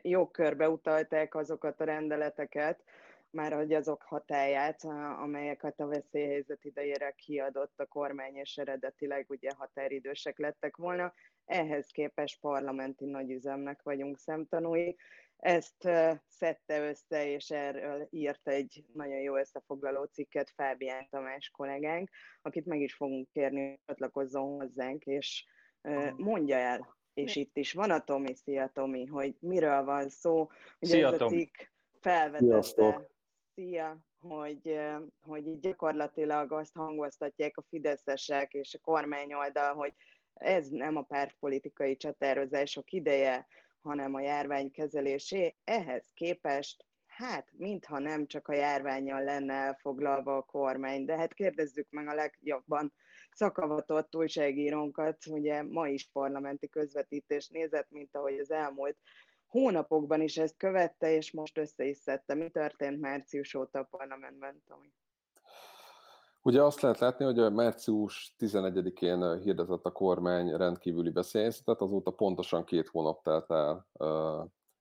jogkörbe 0.02 0.68
utalták 0.68 1.34
azokat 1.34 1.80
a 1.80 1.84
rendeleteket, 1.84 2.84
már 3.30 3.52
hogy 3.52 3.72
azok 3.72 4.02
hatáját, 4.02 4.84
amelyeket 5.22 5.80
a 5.80 5.86
veszélyhelyzet 5.86 6.64
idejére 6.64 7.10
kiadott 7.10 7.80
a 7.80 7.86
kormány, 7.86 8.36
és 8.36 8.56
eredetileg 8.56 9.26
ugye 9.28 9.50
határidősek 9.56 10.38
lettek 10.38 10.76
volna. 10.76 11.14
Ehhez 11.44 11.86
képest 11.90 12.40
parlamenti 12.40 13.04
nagyüzemnek 13.04 13.82
vagyunk 13.82 14.18
szemtanúi, 14.18 14.96
ezt 15.36 15.88
szedte 16.28 16.88
össze, 16.88 17.26
és 17.26 17.50
erről 17.50 18.08
írt 18.10 18.48
egy 18.48 18.84
nagyon 18.92 19.20
jó 19.20 19.36
összefoglaló 19.36 20.04
cikket 20.04 20.50
Fábián 20.50 21.08
Tamás 21.10 21.50
kollégánk, 21.50 22.10
akit 22.42 22.66
meg 22.66 22.80
is 22.80 22.94
fogunk 22.94 23.28
kérni, 23.32 23.68
hogy 23.68 23.78
csatlakozzon 23.86 24.60
hozzánk, 24.60 25.04
és 25.04 25.44
mondja 26.16 26.56
el, 26.56 26.96
és 27.14 27.36
itt 27.36 27.56
is 27.56 27.72
van 27.72 27.90
a 27.90 28.04
Tomi, 28.04 28.34
szia 28.34 28.70
Tomi, 28.72 29.06
hogy 29.06 29.36
miről 29.40 29.84
van 29.84 30.08
szó. 30.08 30.50
hogy 30.78 30.88
szia, 30.88 31.12
ez 31.12 31.20
a 31.20 31.26
cikk 31.26 31.56
felvetette, 32.00 33.08
szia, 33.54 33.98
hogy, 34.20 34.80
hogy 35.20 35.60
gyakorlatilag 35.60 36.52
azt 36.52 36.74
hangoztatják 36.74 37.56
a 37.56 37.64
fideszesek 37.68 38.52
és 38.52 38.74
a 38.74 38.78
kormányoldal, 38.78 39.74
hogy 39.74 39.92
ez 40.34 40.68
nem 40.68 40.96
a 40.96 41.02
pártpolitikai 41.02 41.96
csatározások 41.96 42.92
ideje, 42.92 43.46
hanem 43.84 44.14
a 44.14 44.20
járvány 44.20 44.70
kezelésé. 44.70 45.54
Ehhez 45.64 46.10
képest, 46.14 46.84
hát, 47.06 47.48
mintha 47.52 47.98
nem 47.98 48.26
csak 48.26 48.48
a 48.48 48.54
járványjal 48.54 49.24
lenne 49.24 49.52
elfoglalva 49.54 50.36
a 50.36 50.42
kormány, 50.42 51.04
de 51.04 51.16
hát 51.16 51.34
kérdezzük 51.34 51.86
meg 51.90 52.08
a 52.08 52.14
legjobban 52.14 52.92
szakavatott 53.30 54.16
újságírónkat, 54.16 55.26
ugye 55.26 55.62
ma 55.62 55.88
is 55.88 56.08
parlamenti 56.12 56.68
közvetítés 56.68 57.48
nézett, 57.48 57.90
mint 57.90 58.16
ahogy 58.16 58.38
az 58.38 58.50
elmúlt 58.50 58.96
hónapokban 59.46 60.20
is 60.20 60.36
ezt 60.36 60.56
követte, 60.56 61.10
és 61.12 61.32
most 61.32 61.58
össze 61.58 61.84
is 61.84 61.96
szedte. 61.96 62.34
Mi 62.34 62.48
történt 62.50 63.00
március 63.00 63.54
óta 63.54 63.78
a 63.78 63.88
parlamentben, 63.90 64.62
Tomi? 64.66 64.92
Ugye 66.46 66.62
azt 66.62 66.80
lehet 66.80 66.98
látni, 66.98 67.24
hogy 67.24 67.38
a 67.38 67.50
március 67.50 68.34
11-én 68.38 69.40
hirdetett 69.40 69.84
a 69.84 69.92
kormány 69.92 70.56
rendkívüli 70.56 71.12
veszélyhelyzetet, 71.12 71.80
azóta 71.80 72.10
pontosan 72.10 72.64
két 72.64 72.88
hónap 72.88 73.22
telt 73.22 73.50
el 73.50 73.86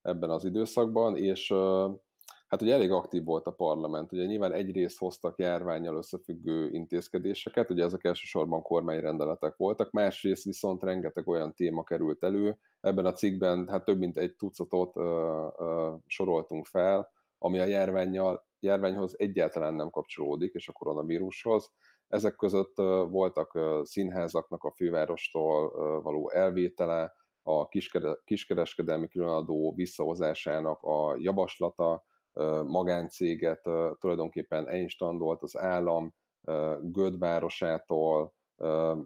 ebben 0.02 0.30
az 0.30 0.45
időszakban, 0.45 1.17
és 1.17 1.54
hát 2.47 2.62
ugye 2.62 2.73
elég 2.73 2.91
aktív 2.91 3.23
volt 3.23 3.47
a 3.47 3.52
parlament. 3.52 4.12
Ugye 4.12 4.26
nyilván 4.26 4.54
egyrészt 4.54 4.99
hoztak 4.99 5.39
járványjal 5.39 5.95
összefüggő 5.95 6.69
intézkedéseket, 6.71 7.69
ugye 7.69 7.84
ezek 7.84 8.04
elsősorban 8.04 8.62
kormányrendeletek 8.62 9.56
voltak, 9.56 9.91
másrészt 9.91 10.43
viszont 10.43 10.84
rengeteg 10.84 11.28
olyan 11.28 11.54
téma 11.54 11.84
került 11.84 12.23
elő. 12.23 12.58
Ebben 12.82 13.06
a 13.06 13.13
cikkben 13.13 13.67
hát 13.67 13.86
több 13.86 13.97
mint 13.97 14.17
egy 14.17 14.36
tucatot 14.36 14.93
soroltunk 16.06 16.65
fel, 16.65 17.12
ami 17.38 17.60
a 17.60 17.65
járványjal 17.65 18.52
járványhoz 18.63 19.13
egyáltalán 19.17 19.73
nem 19.73 19.89
kapcsolódik, 19.89 20.54
és 20.54 20.67
a 20.67 20.71
koronavírushoz. 20.71 21.71
Ezek 22.08 22.36
között 22.36 22.76
voltak 23.10 23.60
színházaknak 23.84 24.63
a 24.63 24.71
fővárostól 24.71 25.71
való 26.02 26.30
elvétele, 26.30 27.13
a 27.41 27.67
kiskereskedelmi 28.23 29.08
különadó 29.08 29.73
visszahozásának 29.76 30.82
a 30.82 31.15
javaslata, 31.17 32.06
magáncéget 32.65 33.62
tulajdonképpen 33.99 34.67
einstandolt 34.67 35.41
az 35.41 35.58
állam 35.58 36.13
Gödvárosától 36.82 38.34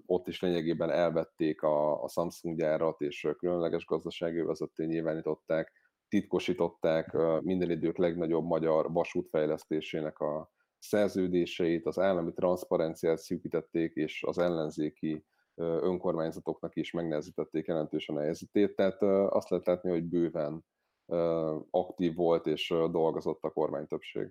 ott 0.06 0.28
is 0.28 0.42
lényegében 0.42 0.90
elvették 0.90 1.62
a, 1.62 2.04
a 2.04 2.08
Samsung 2.08 2.58
gyárat, 2.58 3.02
és 3.02 3.30
különleges 3.38 3.86
gazdasági 3.86 4.42
vezető 4.42 4.86
nyilvánították, 4.86 5.72
titkosították 6.10 7.18
minden 7.42 7.70
idők 7.70 7.98
legnagyobb 7.98 8.46
magyar 8.46 8.92
vasútfejlesztésének 8.92 10.20
a 10.20 10.52
szerződéseit, 10.80 11.86
az 11.86 12.00
állami 12.00 12.34
transzparenciát 12.34 13.18
szűkítették, 13.18 13.94
és 13.94 14.24
az 14.24 14.38
ellenzéki 14.38 15.26
önkormányzatoknak 15.56 16.76
is 16.76 16.92
megnehezítették 16.92 17.66
jelentősen 17.66 18.18
a 18.18 18.22
helyzetét. 18.22 18.76
Tehát 18.76 19.02
azt 19.34 19.50
lehet 19.50 19.68
látni, 19.68 19.90
hogy 19.90 20.04
bőven 20.04 20.66
aktív 21.70 22.16
volt 22.16 22.46
és 22.46 22.68
dolgozott 22.68 23.44
a 23.44 23.50
kormánytöbbség. 23.50 24.30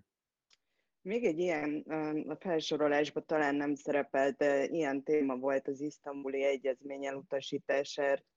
Még 1.03 1.25
egy 1.25 1.39
ilyen 1.39 1.85
a 2.29 2.37
felsorolásban 2.37 3.25
talán 3.27 3.55
nem 3.55 3.75
szerepelt, 3.75 4.37
de 4.37 4.65
ilyen 4.65 5.03
téma 5.03 5.37
volt 5.37 5.69
az 5.69 5.81
isztambuli 5.81 6.43
egyezmény 6.43 7.07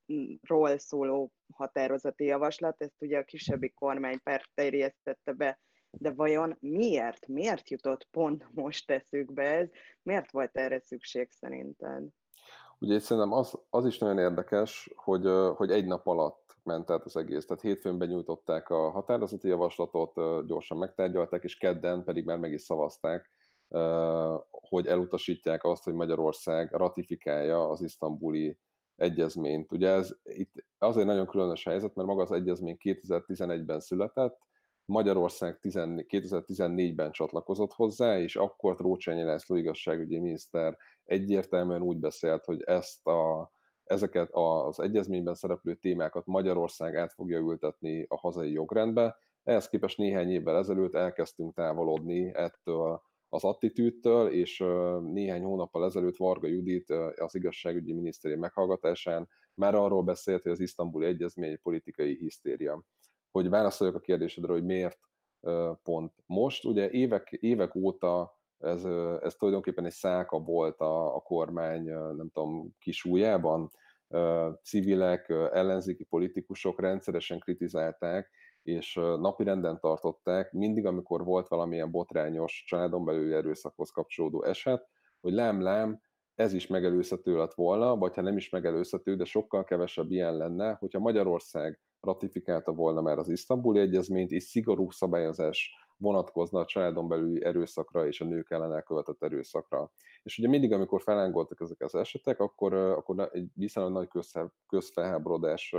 elutasításáról 0.09 0.77
szóló 0.77 1.31
határozati 1.53 2.25
javaslat. 2.25 2.81
Ezt 2.81 3.01
ugye 3.01 3.17
a 3.17 3.23
kisebbi 3.23 3.69
kormánypárt 3.69 4.49
terjesztette 4.53 5.33
be, 5.33 5.59
de 5.91 6.11
vajon 6.11 6.57
miért? 6.59 7.27
Miért 7.27 7.69
jutott 7.69 8.07
pont 8.11 8.47
most 8.53 8.91
eszükbe 8.91 9.43
ez? 9.43 9.67
Miért 10.03 10.31
volt 10.31 10.57
erre 10.57 10.79
szükség 10.79 11.31
szerinted? 11.31 12.03
Ugye 12.79 12.99
szerintem 12.99 13.31
az, 13.31 13.59
az 13.69 13.85
is 13.85 13.97
nagyon 13.97 14.17
érdekes, 14.17 14.89
hogy, 14.95 15.25
hogy 15.55 15.71
egy 15.71 15.85
nap 15.85 16.07
alatt 16.07 16.55
ment 16.63 16.91
át 16.91 17.03
az 17.03 17.15
egész. 17.15 17.45
Tehát 17.45 17.63
hétfőn 17.63 17.97
benyújtották 17.97 18.69
a 18.69 18.89
határozati 18.89 19.47
javaslatot, 19.47 20.45
gyorsan 20.47 20.77
megtárgyalták, 20.77 21.43
és 21.43 21.57
kedden 21.57 22.03
pedig 22.03 22.25
már 22.25 22.37
meg 22.37 22.51
is 22.51 22.61
szavazták, 22.61 23.31
hogy 24.49 24.87
elutasítják 24.87 25.63
azt, 25.63 25.83
hogy 25.83 25.93
Magyarország 25.93 26.71
ratifikálja 26.71 27.69
az 27.69 27.81
isztambuli 27.81 28.57
egyezményt. 29.01 29.71
Ugye 29.71 29.89
ez 29.89 30.15
itt 30.23 30.65
azért 30.77 31.05
nagyon 31.05 31.27
különös 31.27 31.63
helyzet, 31.63 31.95
mert 31.95 32.07
maga 32.07 32.21
az 32.21 32.31
egyezmény 32.31 32.77
2011-ben 32.83 33.79
született, 33.79 34.37
Magyarország 34.89 35.59
2014-ben 35.61 37.11
csatlakozott 37.11 37.73
hozzá, 37.73 38.19
és 38.19 38.35
akkor 38.35 38.75
Trócsányi 38.75 39.23
László 39.23 39.55
igazságügyi 39.55 40.19
miniszter 40.19 40.77
egyértelműen 41.03 41.81
úgy 41.81 41.97
beszélt, 41.97 42.45
hogy 42.45 42.61
ezt 42.61 43.07
a, 43.07 43.51
ezeket 43.83 44.29
az 44.31 44.79
egyezményben 44.79 45.33
szereplő 45.33 45.75
témákat 45.75 46.25
Magyarország 46.25 46.95
át 46.95 47.13
fogja 47.13 47.37
ültetni 47.37 48.05
a 48.07 48.17
hazai 48.17 48.51
jogrendbe. 48.51 49.17
Ehhez 49.43 49.67
képest 49.67 49.97
néhány 49.97 50.31
évvel 50.31 50.57
ezelőtt 50.57 50.95
elkezdtünk 50.95 51.53
távolodni 51.55 52.35
ettől 52.35 53.01
az 53.29 53.43
attitűdtől, 53.43 54.27
és 54.27 54.63
néhány 55.01 55.41
hónappal 55.41 55.85
ezelőtt 55.85 56.17
Varga 56.17 56.47
Judit 56.47 56.89
az 57.15 57.35
igazságügyi 57.35 57.93
miniszteri 57.93 58.35
meghallgatásán 58.35 59.29
már 59.53 59.75
arról 59.75 60.03
beszélt, 60.03 60.41
hogy 60.41 60.51
az 60.51 60.59
isztambuli 60.59 61.05
egyezmény 61.05 61.59
politikai 61.61 62.15
hisztéria. 62.15 62.83
Hogy 63.31 63.49
válaszoljak 63.49 63.95
a 63.95 63.99
kérdésedre, 63.99 64.51
hogy 64.51 64.65
miért 64.65 64.99
pont 65.83 66.13
most. 66.25 66.65
Ugye 66.65 66.89
évek, 66.89 67.31
évek 67.31 67.75
óta 67.75 68.39
ez, 68.57 68.83
ez 69.21 69.35
tulajdonképpen 69.35 69.85
egy 69.85 69.91
száka 69.91 70.39
volt 70.39 70.79
a, 70.79 71.15
a 71.15 71.19
kormány, 71.19 71.83
nem 72.15 72.29
tudom, 72.33 72.75
kisújában. 72.79 73.69
Civilek, 74.63 75.29
ellenzéki 75.29 76.03
politikusok 76.03 76.79
rendszeresen 76.81 77.39
kritizálták, 77.39 78.31
és 78.63 78.93
napirenden 78.95 79.79
tartották, 79.79 80.51
mindig, 80.51 80.85
amikor 80.85 81.23
volt 81.23 81.47
valamilyen 81.47 81.91
botrányos 81.91 82.63
családon 82.67 83.05
belüli 83.05 83.33
erőszakhoz 83.33 83.89
kapcsolódó 83.89 84.43
eset, 84.43 84.87
hogy 85.21 85.33
lám-lám, 85.33 86.01
ez 86.35 86.53
is 86.53 86.67
megelőzhető 86.67 87.37
lett 87.37 87.53
volna, 87.53 87.95
vagy 87.95 88.15
ha 88.15 88.21
nem 88.21 88.37
is 88.37 88.49
megelőzhető, 88.49 89.15
de 89.15 89.25
sokkal 89.25 89.63
kevesebb 89.63 90.11
ilyen 90.11 90.37
lenne, 90.37 90.73
hogyha 90.73 90.99
Magyarország 90.99 91.79
ratifikálta 91.99 92.71
volna 92.71 93.01
már 93.01 93.17
az 93.17 93.29
isztambuli 93.29 93.79
egyezményt, 93.79 94.31
és 94.31 94.43
szigorú 94.43 94.91
szabályozás 94.91 95.71
vonatkozna 95.97 96.59
a 96.59 96.65
családon 96.65 97.07
belüli 97.07 97.43
erőszakra 97.43 98.07
és 98.07 98.21
a 98.21 98.25
nők 98.25 98.51
ellen 98.51 98.73
elkövetett 98.73 99.23
erőszakra. 99.23 99.91
És 100.23 100.37
ugye 100.37 100.47
mindig, 100.47 100.71
amikor 100.71 101.01
felángoltak 101.01 101.61
ezek 101.61 101.81
az 101.81 101.95
esetek, 101.95 102.39
akkor, 102.39 102.73
akkor 102.73 103.29
egy 103.31 103.47
viszonylag 103.53 103.91
nagy 103.93 104.25
közfelháborodás 104.67 105.75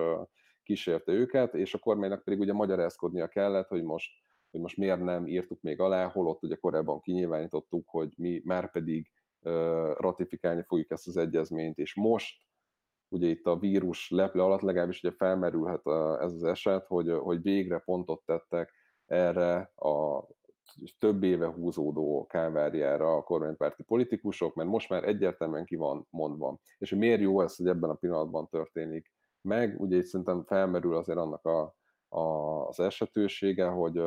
kísérte 0.63 1.13
őket, 1.13 1.55
és 1.55 1.75
a 1.75 1.79
kormánynak 1.79 2.25
pedig 2.25 2.41
ugye 2.41 2.53
magyarázkodnia 2.53 3.29
kellett, 3.29 3.69
hogy 3.69 3.83
most, 3.83 4.11
hogy 4.51 4.61
most 4.61 4.77
miért 4.77 5.01
nem 5.01 5.27
írtuk 5.27 5.61
még 5.61 5.81
alá, 5.81 6.09
holott 6.09 6.43
ugye 6.43 6.55
korábban 6.55 7.01
kinyilvánítottuk, 7.01 7.89
hogy 7.89 8.13
mi 8.17 8.41
már 8.45 8.71
pedig 8.71 9.11
ratifikálni 9.97 10.63
fogjuk 10.63 10.91
ezt 10.91 11.07
az 11.07 11.17
egyezményt, 11.17 11.79
és 11.79 11.95
most 11.95 12.49
ugye 13.09 13.27
itt 13.27 13.47
a 13.47 13.59
vírus 13.59 14.11
leple 14.11 14.43
alatt 14.43 14.61
legalábbis 14.61 15.03
ugye 15.03 15.13
felmerülhet 15.17 15.87
ez 16.21 16.33
az 16.33 16.45
eset, 16.45 16.87
hogy, 16.87 17.11
hogy 17.11 17.43
végre 17.43 17.79
pontot 17.79 18.23
tettek 18.25 18.73
erre 19.07 19.73
a 19.75 20.27
több 20.99 21.23
éve 21.23 21.47
húzódó 21.47 22.27
káváriára 22.27 23.17
a 23.17 23.23
kormánypárti 23.23 23.83
politikusok, 23.83 24.55
mert 24.55 24.69
most 24.69 24.89
már 24.89 25.05
egyértelműen 25.05 25.65
ki 25.65 25.77
van 25.77 26.07
mondva. 26.11 26.59
És 26.79 26.91
hogy 26.91 26.99
miért 26.99 27.21
jó 27.21 27.41
ez, 27.41 27.57
hogy 27.57 27.67
ebben 27.67 27.91
a 27.91 27.95
pillanatban 27.95 28.49
történik 28.49 29.13
meg, 29.43 29.81
ugye 29.81 29.97
itt 29.97 30.05
szerintem 30.05 30.45
felmerül 30.45 30.97
azért 30.97 31.19
annak 31.19 31.45
a, 31.45 31.75
a, 32.09 32.21
az 32.67 32.81
esetősége, 32.81 33.67
hogy, 33.67 34.03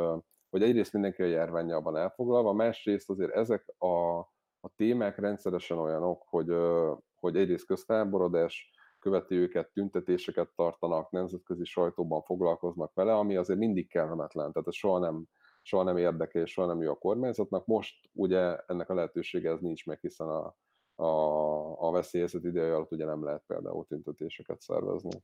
hogy 0.49 0.63
egyrészt 0.63 0.93
mindenki 0.93 1.21
a 1.21 1.25
járványjal 1.25 1.81
van 1.81 1.97
elfoglalva, 1.97 2.53
másrészt 2.53 3.09
azért 3.09 3.31
ezek 3.31 3.73
a, 3.77 4.19
a 4.59 4.69
témák 4.75 5.17
rendszeresen 5.17 5.77
olyanok, 5.77 6.23
hogy, 6.29 6.55
hogy 7.15 7.35
egyrészt 7.35 7.65
közfelborodás, 7.65 8.71
követi 8.99 9.35
őket, 9.35 9.71
tüntetéseket 9.73 10.49
tartanak, 10.55 11.11
nemzetközi 11.11 11.65
sajtóban 11.65 12.21
foglalkoznak 12.21 12.93
vele, 12.93 13.13
ami 13.13 13.35
azért 13.35 13.59
mindig 13.59 13.89
kellemetlen, 13.89 14.51
tehát 14.51 14.67
ez 14.67 14.75
soha 14.75 14.99
nem, 14.99 15.25
soha 15.61 15.83
nem 15.83 15.97
érdekel, 15.97 16.45
soha 16.45 16.67
nem 16.67 16.81
jó 16.81 16.91
a 16.91 16.95
kormányzatnak. 16.95 17.65
Most 17.65 18.09
ugye 18.13 18.55
ennek 18.55 18.89
a 18.89 18.93
lehetősége 18.93 19.51
ez 19.51 19.59
nincs 19.59 19.85
meg, 19.85 19.99
hiszen 19.99 20.27
a, 20.27 20.55
a, 20.95 21.87
a 21.87 21.91
veszélyezet 21.91 22.43
ideje 22.43 22.75
alatt 22.75 22.91
ugye 22.91 23.05
nem 23.05 23.23
lehet 23.23 23.43
például 23.47 23.85
tüntetéseket 23.85 24.61
szervezni. 24.61 25.23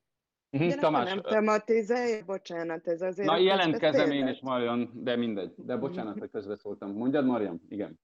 De 0.50 0.76
Tamás, 0.76 1.10
nem 1.10 1.22
tematizálja, 1.22 2.26
bocsánat, 2.26 2.88
ez 2.88 3.02
azért... 3.02 3.28
Na, 3.28 3.38
jelentkezem 3.38 4.12
én 4.12 4.28
is, 4.28 4.40
Marian, 4.42 4.92
de 4.94 5.16
mindegy. 5.16 5.54
De 5.56 5.78
bocsánat, 5.78 6.20
hogy 6.20 6.30
közbeszóltam. 6.30 6.92
Mondjad, 6.92 7.26
Marian? 7.26 7.62
Igen. 7.70 8.00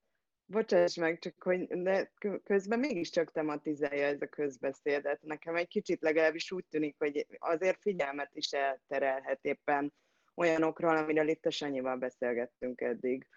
Bocsáss 0.48 0.96
meg, 0.96 1.20
csak 1.20 1.44
hogy 1.44 1.68
de 1.68 2.12
közben 2.44 2.80
mégiscsak 2.80 3.32
tematizálja 3.32 4.06
ez 4.06 4.22
a 4.22 4.28
közbeszédet. 4.28 5.22
Nekem 5.22 5.56
egy 5.56 5.68
kicsit 5.68 6.02
legalábbis 6.02 6.52
úgy 6.52 6.66
tűnik, 6.70 6.96
hogy 6.98 7.28
azért 7.40 7.82
figyelmet 7.82 8.30
is 8.34 8.52
elterelhet 8.52 9.40
éppen 9.42 9.94
olyanokról, 10.36 10.98
amiről 10.98 11.28
itt 11.28 11.46
a 11.46 11.52
Sanyival 11.52 11.98
beszélgettünk 11.98 12.82
eddig, 12.82 13.28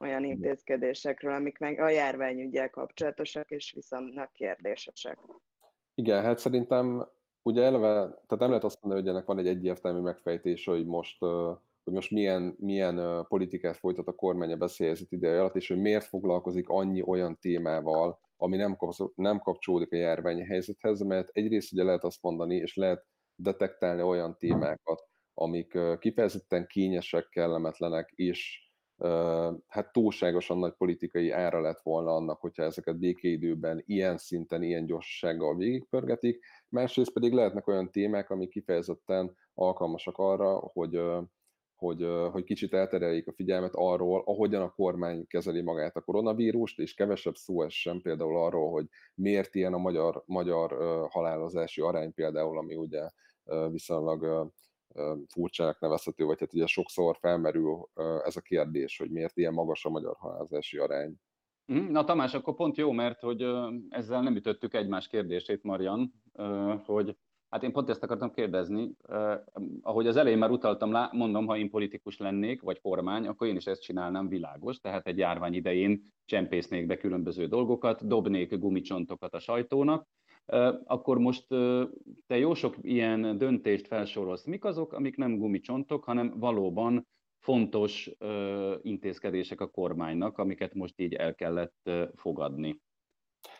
olyan 0.00 0.24
intézkedésekről, 0.24 1.34
amik 1.34 1.58
meg 1.58 1.80
a 1.80 1.88
járványügyel 1.88 2.70
kapcsolatosak, 2.70 3.50
és 3.50 3.72
viszonylag 3.72 4.30
kérdésesek. 4.32 5.18
Igen, 5.94 6.22
hát 6.22 6.38
szerintem 6.38 7.08
ugye 7.42 7.62
eleve, 7.62 7.88
tehát 7.88 8.38
nem 8.38 8.48
lehet 8.48 8.64
azt 8.64 8.82
mondani, 8.82 9.02
hogy 9.02 9.14
ennek 9.14 9.26
van 9.26 9.38
egy 9.38 9.46
egyértelmű 9.46 10.00
megfejtés, 10.00 10.64
hogy 10.64 10.86
most 10.86 11.18
hogy 11.86 11.94
most 11.94 12.10
milyen, 12.10 12.56
milyen 12.58 13.26
politikát 13.28 13.76
folytat 13.76 14.06
a 14.06 14.12
kormány 14.12 14.52
a 14.52 14.56
beszélyezet 14.56 15.12
ideje 15.12 15.40
alatt, 15.40 15.56
és 15.56 15.68
hogy 15.68 15.80
miért 15.80 16.04
foglalkozik 16.04 16.68
annyi 16.68 17.02
olyan 17.02 17.38
témával, 17.40 18.18
ami 18.36 18.56
nem, 18.56 18.76
nem 19.14 19.38
kapcsolódik 19.38 19.92
a 19.92 19.96
járványi 19.96 20.44
helyzethez, 20.44 21.00
mert 21.00 21.28
egyrészt 21.32 21.72
ugye 21.72 21.82
lehet 21.82 22.04
azt 22.04 22.22
mondani, 22.22 22.56
és 22.56 22.76
lehet 22.76 23.06
detektálni 23.34 24.02
olyan 24.02 24.36
témákat, 24.38 25.08
amik 25.34 25.78
kifejezetten 25.98 26.66
kényesek, 26.66 27.28
kellemetlenek, 27.28 28.12
és 28.14 28.65
hát 29.66 29.92
túlságosan 29.92 30.58
nagy 30.58 30.72
politikai 30.72 31.30
ára 31.30 31.60
lett 31.60 31.80
volna 31.82 32.14
annak, 32.14 32.40
hogyha 32.40 32.62
ezeket 32.62 32.98
békéidőben 32.98 33.82
ilyen 33.86 34.18
szinten, 34.18 34.62
ilyen 34.62 34.86
gyorsasággal 34.86 35.56
végigpörgetik. 35.56 36.44
Másrészt 36.68 37.12
pedig 37.12 37.32
lehetnek 37.32 37.66
olyan 37.66 37.90
témák, 37.90 38.30
amik 38.30 38.48
kifejezetten 38.48 39.36
alkalmasak 39.54 40.18
arra, 40.18 40.58
hogy 40.58 41.00
hogy, 41.76 42.06
hogy 42.30 42.44
kicsit 42.44 42.74
eltereljék 42.74 43.28
a 43.28 43.32
figyelmet 43.32 43.74
arról, 43.74 44.22
ahogyan 44.26 44.62
a 44.62 44.70
kormány 44.70 45.26
kezeli 45.26 45.62
magát 45.62 45.96
a 45.96 46.00
koronavírust, 46.00 46.78
és 46.78 46.94
kevesebb 46.94 47.34
szó 47.34 47.62
ez 47.62 47.72
sem 47.72 48.00
például 48.00 48.36
arról, 48.36 48.70
hogy 48.70 48.86
miért 49.14 49.54
ilyen 49.54 49.72
a 49.72 49.78
magyar, 49.78 50.22
magyar 50.26 50.76
halálozási 51.10 51.80
arány 51.80 52.14
például, 52.14 52.58
ami 52.58 52.74
ugye 52.74 53.08
viszonylag 53.70 54.52
furcsának 55.28 55.80
nevezhető, 55.80 56.24
vagy 56.24 56.40
hát 56.40 56.52
ugye 56.52 56.66
sokszor 56.66 57.16
felmerül 57.20 57.88
ez 58.24 58.36
a 58.36 58.40
kérdés, 58.40 58.98
hogy 58.98 59.10
miért 59.10 59.36
ilyen 59.36 59.52
magas 59.52 59.84
a 59.84 59.90
magyar 59.90 60.14
halálozási 60.18 60.78
arány. 60.78 61.14
Mhm, 61.66 61.90
na 61.90 62.04
Tamás, 62.04 62.34
akkor 62.34 62.54
pont 62.54 62.76
jó, 62.76 62.92
mert 62.92 63.20
hogy 63.20 63.46
ezzel 63.88 64.22
nem 64.22 64.36
ütöttük 64.36 64.74
egymás 64.74 65.08
kérdését, 65.08 65.62
Marian, 65.62 66.12
hogy 66.84 67.16
Hát 67.48 67.62
én 67.64 67.72
pont 67.72 67.88
ezt 67.88 68.02
akartam 68.02 68.30
kérdezni. 68.30 68.96
Ahogy 69.80 70.06
az 70.06 70.16
elején 70.16 70.38
már 70.38 70.50
utaltam, 70.50 70.92
mondom, 71.12 71.46
ha 71.46 71.56
én 71.56 71.70
politikus 71.70 72.18
lennék, 72.18 72.62
vagy 72.62 72.80
kormány, 72.80 73.26
akkor 73.26 73.46
én 73.46 73.56
is 73.56 73.66
ezt 73.66 73.82
csinálnám 73.82 74.28
világos. 74.28 74.78
Tehát 74.78 75.06
egy 75.06 75.18
járvány 75.18 75.54
idején 75.54 76.12
csempésznék 76.24 76.86
be 76.86 76.96
különböző 76.96 77.46
dolgokat, 77.46 78.06
dobnék 78.06 78.58
gumicsontokat 78.58 79.34
a 79.34 79.38
sajtónak. 79.38 80.08
Akkor 80.84 81.18
most 81.18 81.46
te 82.26 82.38
jó 82.38 82.54
sok 82.54 82.76
ilyen 82.80 83.38
döntést 83.38 83.86
felsorolsz. 83.86 84.44
Mik 84.44 84.64
azok, 84.64 84.92
amik 84.92 85.16
nem 85.16 85.38
gumicsontok, 85.38 86.04
hanem 86.04 86.38
valóban 86.38 87.08
fontos 87.38 88.10
intézkedések 88.82 89.60
a 89.60 89.70
kormánynak, 89.70 90.38
amiket 90.38 90.74
most 90.74 91.00
így 91.00 91.14
el 91.14 91.34
kellett 91.34 91.90
fogadni? 92.14 92.80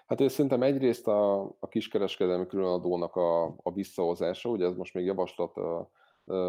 Hát 0.06 0.20
én 0.20 0.28
szerintem 0.28 0.62
egyrészt 0.62 1.06
a, 1.06 1.42
a 1.42 1.68
kiskereskedelmi 1.68 2.46
különadónak 2.46 3.16
a, 3.16 3.44
a 3.44 3.72
visszahozása, 3.74 4.48
ugye 4.48 4.66
ez 4.66 4.74
most 4.74 4.94
még 4.94 5.04
javaslat 5.04 5.56
a 5.56 5.90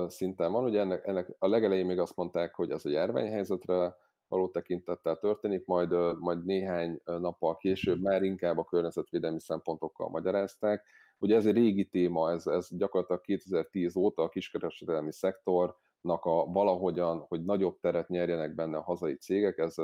szinten 0.07 0.51
van, 0.51 0.63
ugye 0.63 0.79
ennek, 0.79 1.07
ennek 1.07 1.35
a 1.39 1.47
legelején 1.47 1.85
még 1.85 1.99
azt 1.99 2.15
mondták, 2.15 2.55
hogy 2.55 2.71
ez 2.71 2.85
a 2.85 2.89
járványhelyzetre 2.89 3.95
való 4.27 4.47
tekintettel 4.47 5.15
történik, 5.15 5.65
majd, 5.65 6.19
majd 6.19 6.45
néhány 6.45 7.01
nappal 7.03 7.57
később 7.57 8.01
már 8.01 8.23
inkább 8.23 8.57
a 8.57 8.63
környezetvédelmi 8.63 9.39
szempontokkal 9.39 10.09
magyarázták. 10.09 10.85
Ugye 11.19 11.35
ez 11.35 11.45
egy 11.45 11.55
régi 11.55 11.85
téma, 11.85 12.31
ez, 12.31 12.47
ez 12.47 12.67
gyakorlatilag 12.69 13.21
2010 13.21 13.95
óta 13.95 14.23
a 14.23 14.29
kiskereskedelmi 14.29 15.11
szektornak 15.11 16.25
a 16.25 16.45
valahogyan, 16.45 17.25
hogy 17.27 17.43
nagyobb 17.43 17.79
teret 17.79 18.07
nyerjenek 18.07 18.55
benne 18.55 18.77
a 18.77 18.83
hazai 18.83 19.15
cégek, 19.15 19.57
ez 19.57 19.75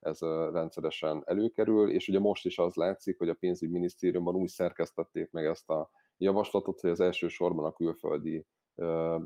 ez 0.00 0.20
rendszeresen 0.52 1.22
előkerül, 1.24 1.90
és 1.90 2.08
ugye 2.08 2.18
most 2.18 2.46
is 2.46 2.58
az 2.58 2.74
látszik, 2.74 3.18
hogy 3.18 3.28
a 3.28 3.34
pénzügyminisztériumban 3.34 4.34
úgy 4.34 4.48
szerkesztették 4.48 5.30
meg 5.30 5.44
ezt 5.44 5.70
a 5.70 5.90
javaslatot, 6.16 6.80
hogy 6.80 6.90
az 6.90 7.00
elsősorban 7.00 7.64
a 7.64 7.72
külföldi 7.72 8.46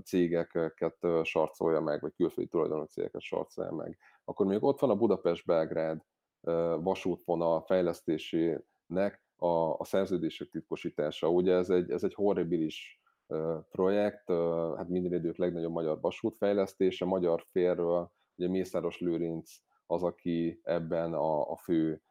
cégeket 0.04 1.06
sarcolja 1.22 1.80
meg, 1.80 2.00
vagy 2.00 2.12
külföldi 2.14 2.50
tulajdonú 2.50 2.84
cégeket 2.84 3.20
sarcolja 3.20 3.72
meg. 3.72 3.98
Akkor 4.24 4.46
még 4.46 4.62
ott 4.62 4.80
van 4.80 4.90
a 4.90 4.96
Budapest-Belgrád 4.96 6.02
vasútvonal 6.80 7.60
fejlesztésének 7.60 9.22
a, 9.36 9.72
a 9.78 9.84
szerződések 9.84 10.48
titkosítása. 10.48 11.28
Ugye 11.28 11.54
ez 11.54 11.70
egy, 11.70 11.90
ez 11.90 12.04
egy 12.04 12.14
horribilis 12.14 13.00
projekt, 13.70 14.30
hát 14.76 14.88
minden 14.88 15.12
idők 15.12 15.36
legnagyobb 15.36 15.72
magyar 15.72 16.00
vasútfejlesztése, 16.00 17.04
magyar 17.04 17.44
félről, 17.50 18.12
ugye 18.36 18.48
Mészáros 18.48 19.00
Lőrinc 19.00 19.50
az, 19.86 20.02
aki 20.02 20.60
ebben 20.62 21.14
a, 21.14 21.50
a 21.50 21.56
fő 21.56 22.02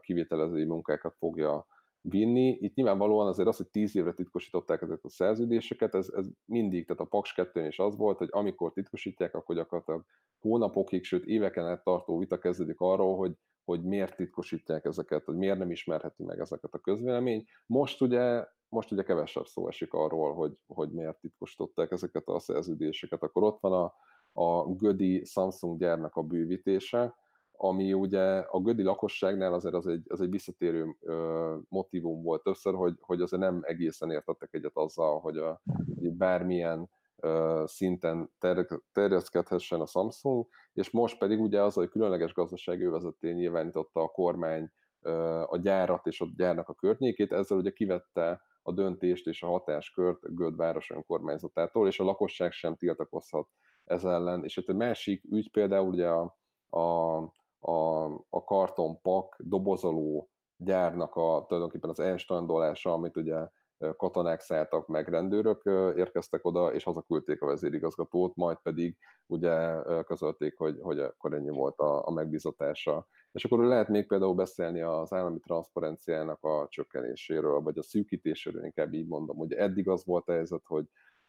kivételezői 0.00 0.64
munkákat 0.64 1.14
fogja 1.18 1.66
vinni. 2.08 2.58
Itt 2.60 2.74
nyilvánvalóan 2.74 3.26
azért 3.26 3.48
az, 3.48 3.56
hogy 3.56 3.68
tíz 3.68 3.96
évre 3.96 4.12
titkosították 4.12 4.82
ezeket 4.82 5.04
a 5.04 5.08
szerződéseket, 5.08 5.94
ez, 5.94 6.08
ez 6.16 6.26
mindig, 6.44 6.86
tehát 6.86 7.02
a 7.02 7.04
Paks 7.04 7.34
2 7.34 7.66
is 7.66 7.78
az 7.78 7.96
volt, 7.96 8.18
hogy 8.18 8.28
amikor 8.30 8.72
titkosítják, 8.72 9.34
akkor 9.34 9.54
gyakorlatilag 9.56 10.04
hónapokig, 10.40 11.04
sőt 11.04 11.24
éveken 11.24 11.66
át 11.66 11.84
tartó 11.84 12.18
vita 12.18 12.38
kezdődik 12.38 12.80
arról, 12.80 13.16
hogy, 13.16 13.34
hogy 13.64 13.82
miért 13.82 14.16
titkosítják 14.16 14.84
ezeket, 14.84 15.24
hogy 15.24 15.36
miért 15.36 15.58
nem 15.58 15.70
ismerheti 15.70 16.22
meg 16.22 16.38
ezeket 16.38 16.74
a 16.74 16.78
közvélemény. 16.78 17.44
Most 17.66 18.00
ugye, 18.00 18.44
most 18.68 18.92
ugye 18.92 19.02
kevesebb 19.02 19.46
szó 19.46 19.68
esik 19.68 19.92
arról, 19.92 20.34
hogy, 20.34 20.58
hogy 20.66 20.90
miért 20.90 21.20
titkosították 21.20 21.90
ezeket 21.90 22.26
a 22.26 22.38
szerződéseket. 22.38 23.22
Akkor 23.22 23.42
ott 23.42 23.60
van 23.60 23.72
a, 23.72 23.94
a 24.42 24.74
Gödi 24.74 25.24
Samsung 25.24 25.78
gyárnak 25.78 26.16
a 26.16 26.22
bővítése, 26.22 27.14
ami 27.56 27.92
ugye 27.92 28.38
a 28.38 28.60
Gödi 28.60 28.82
lakosságnál 28.82 29.54
azért 29.54 29.74
az 29.74 29.86
egy, 29.86 30.04
az 30.08 30.20
egy 30.20 30.30
visszatérő 30.30 30.96
ö, 31.00 31.56
motivum 31.68 32.22
volt 32.22 32.42
többször, 32.42 32.74
hogy, 32.74 32.94
hogy 33.00 33.20
azért 33.20 33.42
nem 33.42 33.60
egészen 33.62 34.10
értettek 34.10 34.54
egyet 34.54 34.76
azzal, 34.76 35.20
hogy, 35.20 35.36
a, 35.36 35.62
hogy 35.94 36.12
bármilyen 36.12 36.90
ö, 37.16 37.62
szinten 37.66 38.30
ter, 38.38 38.66
terjeszkedhessen 38.92 39.80
a 39.80 39.86
Samsung, 39.86 40.46
és 40.72 40.90
most 40.90 41.18
pedig 41.18 41.40
ugye 41.40 41.62
az, 41.62 41.74
hogy 41.74 41.88
különleges 41.88 42.32
gazdasági 42.32 42.84
övezetén 42.84 43.34
nyilvánította 43.34 44.00
a 44.00 44.08
kormány 44.08 44.70
ö, 45.00 45.42
a 45.46 45.56
gyárat 45.56 46.06
és 46.06 46.20
a 46.20 46.26
gyárnak 46.36 46.68
a 46.68 46.74
környékét, 46.74 47.32
ezzel 47.32 47.58
ugye 47.58 47.70
kivette 47.70 48.42
a 48.62 48.72
döntést 48.72 49.26
és 49.26 49.42
a 49.42 49.46
hatáskört 49.46 50.34
Göd 50.34 50.56
város 50.56 50.90
önkormányzatától, 50.90 51.86
és 51.86 52.00
a 52.00 52.04
lakosság 52.04 52.52
sem 52.52 52.76
tiltakozhat 52.76 53.48
ez 53.84 54.04
ellen. 54.04 54.44
És 54.44 54.56
ott 54.56 54.68
egy 54.68 54.76
másik 54.76 55.24
ügy 55.30 55.50
például 55.50 55.88
ugye 55.88 56.08
a, 56.08 56.36
a, 56.68 57.16
a, 57.64 58.04
a 58.30 58.44
kartonpak 58.44 59.36
dobozoló 59.38 60.28
gyárnak 60.56 61.14
a, 61.14 61.44
tulajdonképpen 61.46 61.90
az 61.90 62.00
elstandolása, 62.00 62.92
amit 62.92 63.16
ugye 63.16 63.48
katonák 63.96 64.40
szálltak 64.40 64.86
meg, 64.86 65.08
rendőrök 65.08 65.62
érkeztek 65.96 66.44
oda, 66.44 66.72
és 66.72 66.84
hazaküldték 66.84 67.42
a 67.42 67.46
vezérigazgatót, 67.46 68.36
majd 68.36 68.58
pedig 68.62 68.96
ugye 69.26 69.82
közölték, 70.02 70.56
hogy, 70.58 70.78
hogy 70.82 70.98
akkor 70.98 71.34
ennyi 71.34 71.50
volt 71.50 71.78
a, 71.78 72.06
a 72.06 72.10
megbizatása. 72.10 73.06
És 73.32 73.44
akkor 73.44 73.64
lehet 73.64 73.88
még 73.88 74.06
például 74.06 74.34
beszélni 74.34 74.80
az 74.80 75.12
állami 75.12 75.38
transzparenciának 75.40 76.42
a 76.44 76.66
csökkenéséről, 76.68 77.60
vagy 77.60 77.78
a 77.78 77.82
szűkítéséről, 77.82 78.64
inkább 78.64 78.92
így 78.92 79.06
mondom. 79.06 79.38
Ugye 79.38 79.56
eddig 79.56 79.88
az 79.88 80.04
volt 80.04 80.28
a 80.28 80.32
helyzet, 80.32 80.62
hogy 80.64 80.84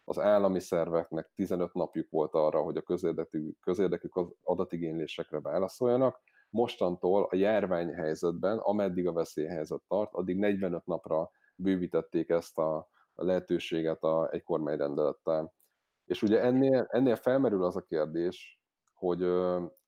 az 0.05 0.19
állami 0.19 0.59
szerveknek 0.59 1.31
15 1.35 1.73
napjuk 1.73 2.09
volt 2.09 2.33
arra, 2.33 2.61
hogy 2.61 2.77
a 2.77 2.81
közérdekű, 2.81 3.51
közérdekű 3.61 4.07
adatigénylésekre 4.43 5.39
válaszoljanak. 5.39 6.21
Mostantól 6.49 7.27
a 7.29 7.35
járványhelyzetben, 7.35 8.57
ameddig 8.57 9.07
a 9.07 9.13
veszélyhelyzet 9.13 9.81
tart, 9.87 10.13
addig 10.13 10.37
45 10.37 10.85
napra 10.85 11.31
bővítették 11.55 12.29
ezt 12.29 12.57
a 12.57 12.89
lehetőséget 13.15 14.03
a, 14.03 14.29
egy 14.31 14.43
kormányrendelettel. 14.43 15.53
És 16.05 16.21
ugye 16.21 16.41
ennél, 16.41 16.85
ennél 16.89 17.15
felmerül 17.15 17.63
az 17.63 17.75
a 17.75 17.81
kérdés, 17.81 18.59
hogy, 18.93 19.25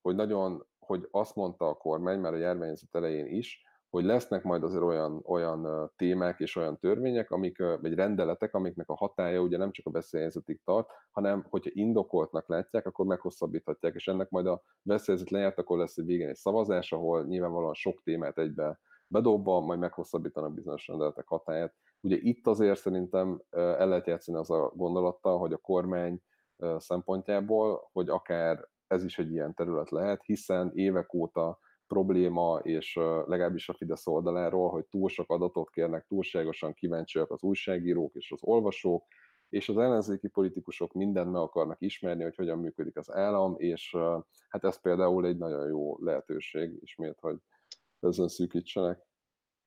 hogy 0.02 0.16
nagyon, 0.16 0.68
hogy 0.80 1.08
azt 1.12 1.36
mondta 1.36 1.68
a 1.68 1.78
kormány 1.78 2.20
már 2.20 2.34
a 2.34 2.38
járványhelyzet 2.38 2.96
elején 2.96 3.26
is, 3.26 3.62
hogy 3.98 4.06
lesznek 4.06 4.44
majd 4.44 4.64
azért 4.64 4.84
olyan, 4.84 5.24
olyan 5.26 5.92
témák 5.96 6.40
és 6.40 6.56
olyan 6.56 6.80
törvények, 6.80 7.32
amik, 7.32 7.58
vagy 7.58 7.94
rendeletek, 7.94 8.54
amiknek 8.54 8.90
a 8.90 8.96
hatája 8.96 9.42
ugye 9.42 9.58
nem 9.58 9.72
csak 9.72 9.86
a 9.86 9.92
veszélyhelyzetig 9.92 10.62
tart, 10.64 10.90
hanem 11.12 11.46
hogyha 11.50 11.72
indokoltnak 11.74 12.48
látják, 12.48 12.86
akkor 12.86 13.06
meghosszabbíthatják, 13.06 13.96
és 13.96 14.08
ennek 14.08 14.30
majd 14.30 14.46
a 14.48 14.62
veszélyhelyzet 14.82 15.32
lejárt, 15.32 15.60
akkor 15.60 15.78
lesz 15.78 15.98
egy 15.98 16.06
végén 16.06 16.28
egy 16.28 16.36
szavazás, 16.36 16.92
ahol 16.92 17.24
nyilvánvalóan 17.24 17.74
sok 17.74 18.02
témát 18.04 18.38
egybe 18.38 18.80
bedobva, 19.08 19.60
majd 19.60 19.80
meghosszabbítanak 19.80 20.54
bizonyos 20.54 20.88
rendeletek 20.88 21.28
hatáját. 21.28 21.76
Ugye 22.02 22.18
itt 22.20 22.48
azért 22.48 22.80
szerintem 22.80 23.42
el 23.50 23.88
lehet 23.88 24.08
játszani 24.08 24.38
az 24.38 24.52
a 24.52 24.72
gondolattal, 24.76 25.38
hogy 25.38 25.54
a 25.54 25.58
kormány 25.58 26.22
szempontjából, 26.78 27.90
hogy 27.92 28.10
akár 28.10 28.68
ez 28.88 29.04
is 29.04 29.18
egy 29.18 29.32
ilyen 29.32 29.54
terület 29.54 29.90
lehet, 29.90 30.24
hiszen 30.24 30.72
évek 30.74 31.14
óta 31.14 31.60
probléma, 31.88 32.60
és 32.64 32.96
legalábbis 33.26 33.70
a 33.70 33.74
Fidesz 33.74 34.08
oldaláról, 34.08 34.70
hogy 34.70 34.86
túl 34.86 35.10
sok 35.10 35.32
adatot 35.32 35.70
kérnek, 35.70 36.06
túlságosan 36.08 36.74
kíváncsiak 36.74 37.32
az 37.32 37.44
újságírók 37.44 38.16
és 38.16 38.32
az 38.32 38.40
olvasók, 38.42 39.06
és 39.50 39.70
az 39.70 39.78
ellenzéki 39.78 40.28
politikusok 40.28 40.94
mindent 40.94 41.32
meg 41.32 41.42
akarnak 41.42 41.82
ismerni, 41.82 42.24
hogy 42.24 42.36
hogyan 42.36 42.60
működik 42.60 42.98
az 42.98 43.12
állam, 43.12 43.56
és 43.58 43.96
hát 44.50 44.64
ez 44.64 44.82
például 44.82 45.26
egy 45.26 45.38
nagyon 45.38 45.68
jó 45.68 45.98
lehetőség 46.04 46.78
ismét, 46.82 47.18
hogy 47.20 47.38
ezen 48.00 48.28
szűkítsenek. 48.28 49.00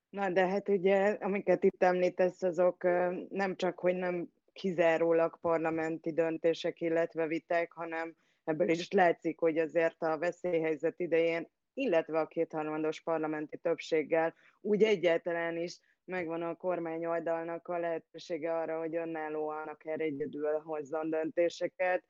Na, 0.09 0.30
de 0.30 0.46
hát 0.46 0.68
ugye, 0.68 1.16
amiket 1.20 1.64
itt 1.64 1.83
említesz, 1.83 2.42
azok 2.42 2.83
nem 3.28 3.56
csak, 3.56 3.78
hogy 3.78 3.94
nem 3.94 4.28
kizárólag 4.52 5.38
parlamenti 5.40 6.12
döntések, 6.12 6.80
illetve 6.80 7.26
vitek, 7.26 7.72
hanem 7.72 8.16
ebből 8.44 8.68
is 8.68 8.90
látszik, 8.90 9.38
hogy 9.38 9.59
azért 9.59 10.02
a 10.02 10.18
veszélyhelyzet 10.18 11.00
idején 11.00 11.48
illetve 11.80 12.20
a 12.20 12.26
kétharmados 12.26 13.00
parlamenti 13.00 13.56
többséggel 13.56 14.34
úgy 14.60 14.82
egyáltalán 14.82 15.56
is 15.56 15.80
megvan 16.04 16.42
a 16.42 16.54
kormány 16.54 17.06
oldalnak 17.06 17.68
a 17.68 17.78
lehetősége 17.78 18.56
arra, 18.56 18.78
hogy 18.78 18.96
önállóan 18.96 19.68
akár 19.68 20.00
egyedül 20.00 20.58
hozzon 20.64 21.10
döntéseket. 21.10 22.04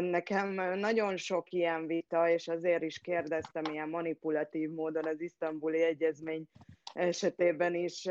Nekem 0.00 0.52
nagyon 0.78 1.16
sok 1.16 1.52
ilyen 1.52 1.86
vita, 1.86 2.28
és 2.28 2.48
azért 2.48 2.82
is 2.82 3.00
kérdeztem 3.00 3.64
ilyen 3.64 3.88
manipulatív 3.88 4.70
módon 4.70 5.06
az 5.06 5.20
isztambuli 5.20 5.82
egyezmény 5.82 6.46
esetében 6.92 7.74
is. 7.74 8.08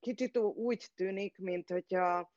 Kicsit 0.00 0.38
úgy 0.38 0.86
tűnik, 0.94 1.38
mint 1.38 1.70
hogyha 1.70 2.32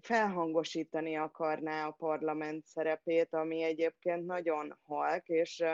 felhangosítani 0.00 1.16
akarná 1.16 1.86
a 1.86 1.96
parlament 1.98 2.66
szerepét, 2.66 3.34
ami 3.34 3.62
egyébként 3.62 4.26
nagyon 4.26 4.78
halk, 4.82 5.28
és 5.28 5.64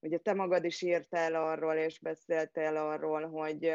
Ugye 0.00 0.18
te 0.18 0.34
magad 0.34 0.64
is 0.64 0.82
írtál 0.82 1.34
arról, 1.34 1.74
és 1.74 1.98
beszéltél 1.98 2.76
arról, 2.76 3.28
hogy 3.28 3.72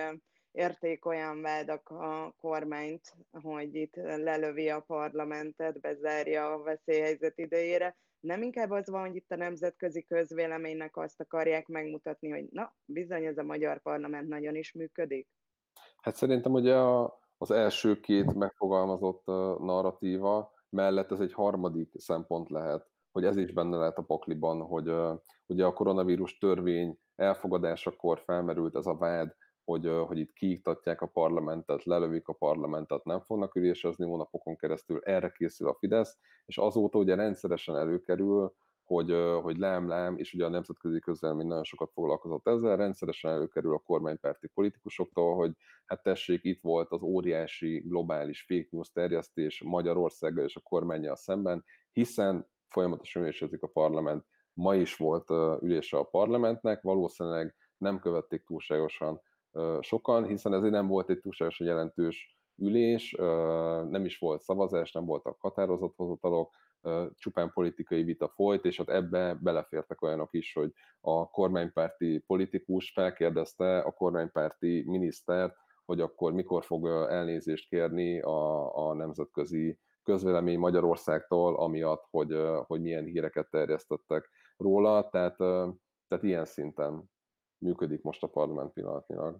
érték 0.52 1.06
olyan 1.06 1.42
vádak 1.42 1.90
a 1.90 2.34
kormányt, 2.42 3.14
hogy 3.32 3.76
itt 3.76 3.96
lelövi 3.96 4.70
a 4.70 4.80
parlamentet, 4.80 5.80
bezárja 5.80 6.54
a 6.54 6.64
veszélyhelyzet 6.64 7.38
idejére. 7.38 7.98
Nem 8.20 8.42
inkább 8.42 8.72
az 8.72 8.90
van, 8.90 9.06
hogy 9.08 9.16
itt 9.16 9.32
a 9.32 9.36
nemzetközi 9.36 10.04
közvéleménynek 10.04 10.98
azt 10.98 11.22
akarják 11.22 11.68
megmutatni, 11.68 12.30
hogy 12.30 12.46
na, 12.52 12.76
bizony 12.86 13.26
ez 13.26 13.38
a 13.38 13.44
magyar 13.44 13.82
parlament 13.82 14.28
nagyon 14.28 14.56
is 14.56 14.74
működik? 14.74 15.28
Hát 16.02 16.16
szerintem 16.16 16.54
ugye 16.54 16.76
a, 16.76 17.20
az 17.38 17.52
első 17.52 18.00
két 18.00 18.34
megfogalmazott 18.34 19.26
narratíva 19.60 20.54
mellett 20.70 21.12
ez 21.12 21.20
egy 21.20 21.34
harmadik 21.34 21.92
szempont 21.98 22.50
lehet, 22.50 22.90
hogy 23.12 23.26
ez 23.26 23.38
is 23.38 23.52
benne 23.52 23.78
lehet 23.78 23.98
a 23.98 24.04
pakliban, 24.04 24.62
hogy 24.62 24.94
ugye 25.48 25.66
a 25.66 25.74
koronavírus 25.74 26.38
törvény 26.38 26.98
elfogadásakor 27.16 28.20
felmerült 28.20 28.76
ez 28.76 28.86
a 28.86 28.96
vád, 28.96 29.36
hogy, 29.64 29.92
hogy 30.08 30.18
itt 30.18 30.34
kiiktatják 30.34 31.02
a 31.02 31.08
parlamentet, 31.08 31.84
lelövik 31.84 32.28
a 32.28 32.34
parlamentet, 32.34 33.04
nem 33.04 33.20
fognak 33.20 33.56
ülésezni 33.56 34.06
hónapokon 34.06 34.56
keresztül, 34.56 35.00
erre 35.04 35.30
készül 35.30 35.68
a 35.68 35.76
Fidesz, 35.80 36.18
és 36.46 36.58
azóta 36.58 36.98
ugye 36.98 37.16
rendszeresen 37.16 37.76
előkerül, 37.76 38.54
hogy, 38.84 39.16
hogy 39.42 39.58
lám-lám, 39.58 40.18
és 40.18 40.34
ugye 40.34 40.46
a 40.46 40.50
nemzetközi 40.50 41.00
közvélemény 41.00 41.48
nagyon 41.48 41.64
sokat 41.64 41.92
foglalkozott 41.92 42.48
ezzel, 42.48 42.78
rendszeresen 42.78 43.32
előkerül 43.32 43.74
a 43.74 43.84
kormánypárti 43.86 44.48
politikusoktól, 44.48 45.36
hogy 45.36 45.52
hát 45.86 46.04
tessék, 46.04 46.44
itt 46.44 46.62
volt 46.62 46.92
az 46.92 47.02
óriási 47.02 47.78
globális 47.78 48.42
fake 48.48 48.68
news 48.70 48.92
terjesztés 48.92 49.64
Magyarországgal 49.64 50.46
és 50.46 50.56
a 50.56 50.60
kormányjal 50.60 51.16
szemben, 51.16 51.66
hiszen 51.92 52.48
folyamatosan 52.68 53.22
ülésezik 53.22 53.64
a 53.64 53.68
parlament, 53.68 54.26
ma 54.56 54.76
is 54.76 54.96
volt 54.96 55.30
ülése 55.62 55.98
a 55.98 56.04
parlamentnek, 56.04 56.82
valószínűleg 56.82 57.56
nem 57.78 58.00
követték 58.00 58.44
túlságosan 58.46 59.22
sokan, 59.80 60.26
hiszen 60.26 60.54
ez 60.54 60.62
nem 60.62 60.88
volt 60.88 61.10
egy 61.10 61.20
túlságosan 61.20 61.68
jelentős 61.68 62.38
ülés, 62.58 63.16
nem 63.90 64.06
is 64.06 64.18
volt 64.18 64.42
szavazás, 64.42 64.92
nem 64.92 65.06
voltak 65.06 65.38
határozathozatalok, 65.40 66.54
csupán 67.16 67.52
politikai 67.54 68.04
vita 68.04 68.28
folyt, 68.28 68.66
és 68.66 68.80
ott 68.80 68.90
ebbe 68.90 69.38
belefértek 69.42 70.02
olyanok 70.02 70.34
is, 70.34 70.54
hogy 70.54 70.72
a 71.02 71.30
kormánypárti 71.30 72.24
politikus 72.28 72.92
felkérdezte 72.92 73.80
a 73.80 73.92
kormánypárti 73.92 74.84
minisztert, 74.88 75.56
hogy 75.86 76.02
akkor 76.02 76.34
mikor 76.34 76.64
fog 76.64 76.88
elnézést 76.88 77.70
kérni 77.70 78.22
a, 78.22 78.76
a 78.88 78.94
nemzetközi 78.94 79.80
közvélemény 80.04 80.60
Magyarországtól, 80.60 81.56
amiatt, 81.56 82.04
hogy, 82.10 82.38
hogy 82.66 82.82
milyen 82.82 83.06
híreket 83.06 83.50
terjesztettek 83.50 84.30
róla, 84.58 85.10
tehát, 85.10 85.38
tehát 86.08 86.24
ilyen 86.24 86.46
szinten 86.46 87.04
működik 87.58 88.02
most 88.02 88.24
a 88.24 88.28
parlament 88.28 88.74
pillanatnyilag. 88.74 89.38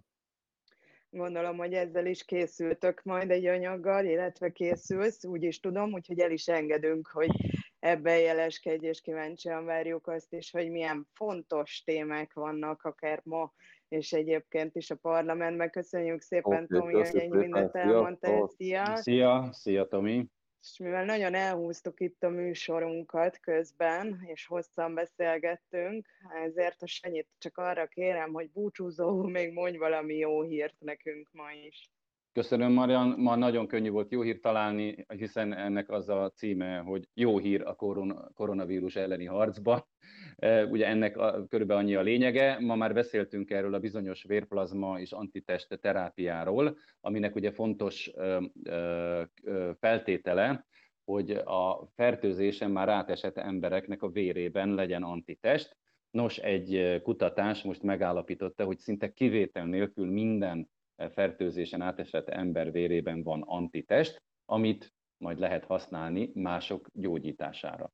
Gondolom, 1.10 1.56
hogy 1.56 1.72
ezzel 1.72 2.06
is 2.06 2.24
készültök 2.24 3.02
majd 3.02 3.30
egy 3.30 3.46
anyaggal, 3.46 4.04
illetve 4.04 4.50
készülsz, 4.52 5.24
úgy 5.24 5.42
is 5.42 5.60
tudom, 5.60 5.92
úgyhogy 5.92 6.18
el 6.18 6.30
is 6.30 6.48
engedünk, 6.48 7.06
hogy 7.12 7.30
ebben 7.78 8.18
jeleskedj, 8.18 8.86
és 8.86 9.00
kíváncsian 9.00 9.64
várjuk 9.64 10.06
azt 10.06 10.32
is, 10.32 10.50
hogy 10.50 10.70
milyen 10.70 11.08
fontos 11.12 11.82
témák 11.84 12.32
vannak 12.32 12.82
akár 12.82 13.20
ma, 13.24 13.52
és 13.88 14.12
egyébként 14.12 14.76
is 14.76 14.90
a 14.90 14.96
parlamentben. 14.96 15.70
Köszönjük 15.70 16.20
szépen, 16.20 16.64
okay, 16.64 16.80
Tomi, 16.80 16.92
hogy 16.92 17.16
ennyi 17.16 17.36
mindent 17.36 17.74
elmondtál. 17.74 18.46
Szia! 18.46 18.96
Szia, 18.96 19.48
szia 19.52 19.88
Tomi! 19.88 20.26
És 20.72 20.78
mivel 20.78 21.04
nagyon 21.04 21.34
elhúztuk 21.34 22.00
itt 22.00 22.22
a 22.22 22.28
műsorunkat 22.28 23.40
közben, 23.40 24.22
és 24.26 24.46
hosszan 24.46 24.94
beszélgettünk, 24.94 26.06
ezért 26.44 26.82
a 26.82 26.86
Sanyit 26.86 27.28
csak 27.38 27.58
arra 27.58 27.86
kérem, 27.86 28.32
hogy 28.32 28.50
búcsúzó, 28.50 29.22
még 29.22 29.52
mondj 29.52 29.76
valami 29.76 30.14
jó 30.14 30.42
hírt 30.42 30.76
nekünk 30.78 31.28
ma 31.32 31.52
is. 31.52 31.90
Köszönöm, 32.36 32.72
Marian. 32.72 33.14
Ma 33.18 33.36
nagyon 33.36 33.66
könnyű 33.66 33.90
volt 33.90 34.10
jó 34.10 34.20
hírt 34.22 34.40
találni, 34.40 35.06
hiszen 35.08 35.54
ennek 35.54 35.90
az 35.90 36.08
a 36.08 36.30
címe, 36.34 36.78
hogy 36.78 37.08
jó 37.14 37.38
hír 37.38 37.62
a 37.62 37.74
koron- 37.74 38.32
koronavírus 38.34 38.96
elleni 38.96 39.24
harcba. 39.24 39.88
E, 40.36 40.64
ugye 40.64 40.86
ennek 40.86 41.16
a, 41.16 41.46
körülbelül 41.48 41.82
annyi 41.82 41.94
a 41.94 42.00
lényege. 42.00 42.58
Ma 42.60 42.74
már 42.74 42.94
beszéltünk 42.94 43.50
erről 43.50 43.74
a 43.74 43.78
bizonyos 43.78 44.22
vérplazma 44.22 45.00
és 45.00 45.12
antitest 45.12 45.78
terápiáról, 45.80 46.76
aminek 47.00 47.34
ugye 47.34 47.50
fontos 47.50 48.10
ö, 48.14 48.44
ö, 48.64 49.70
feltétele, 49.80 50.66
hogy 51.04 51.30
a 51.30 51.88
fertőzésen 51.94 52.70
már 52.70 52.88
átesett 52.88 53.36
embereknek 53.36 54.02
a 54.02 54.10
vérében 54.10 54.74
legyen 54.74 55.02
antitest. 55.02 55.76
Nos, 56.10 56.38
egy 56.38 57.00
kutatás 57.02 57.62
most 57.62 57.82
megállapította, 57.82 58.64
hogy 58.64 58.78
szinte 58.78 59.12
kivétel 59.12 59.66
nélkül 59.66 60.06
minden 60.06 60.68
fertőzésen 61.12 61.80
átesett 61.80 62.28
ember 62.28 62.72
vérében 62.72 63.22
van 63.22 63.42
antitest, 63.42 64.22
amit 64.44 64.94
majd 65.16 65.38
lehet 65.38 65.64
használni 65.64 66.30
mások 66.34 66.88
gyógyítására. 66.92 67.92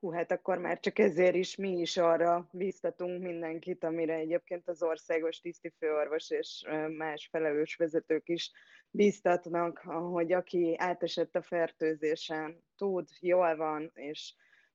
Hú, 0.00 0.10
hát 0.10 0.32
akkor 0.32 0.58
már 0.58 0.80
csak 0.80 0.98
ezért 0.98 1.34
is 1.34 1.56
mi 1.56 1.70
is 1.70 1.96
arra 1.96 2.48
biztatunk 2.52 3.22
mindenkit, 3.22 3.84
amire 3.84 4.14
egyébként 4.14 4.68
az 4.68 4.82
országos 4.82 5.40
tisztifőorvos 5.40 6.30
és 6.30 6.64
más 6.96 7.28
felelős 7.30 7.76
vezetők 7.76 8.28
is 8.28 8.52
biztatnak, 8.90 9.78
hogy 10.12 10.32
aki 10.32 10.74
átesett 10.78 11.34
a 11.34 11.42
fertőzésen, 11.42 12.64
tud, 12.76 13.08
jól 13.20 13.56
van, 13.56 13.90
és 13.94 14.34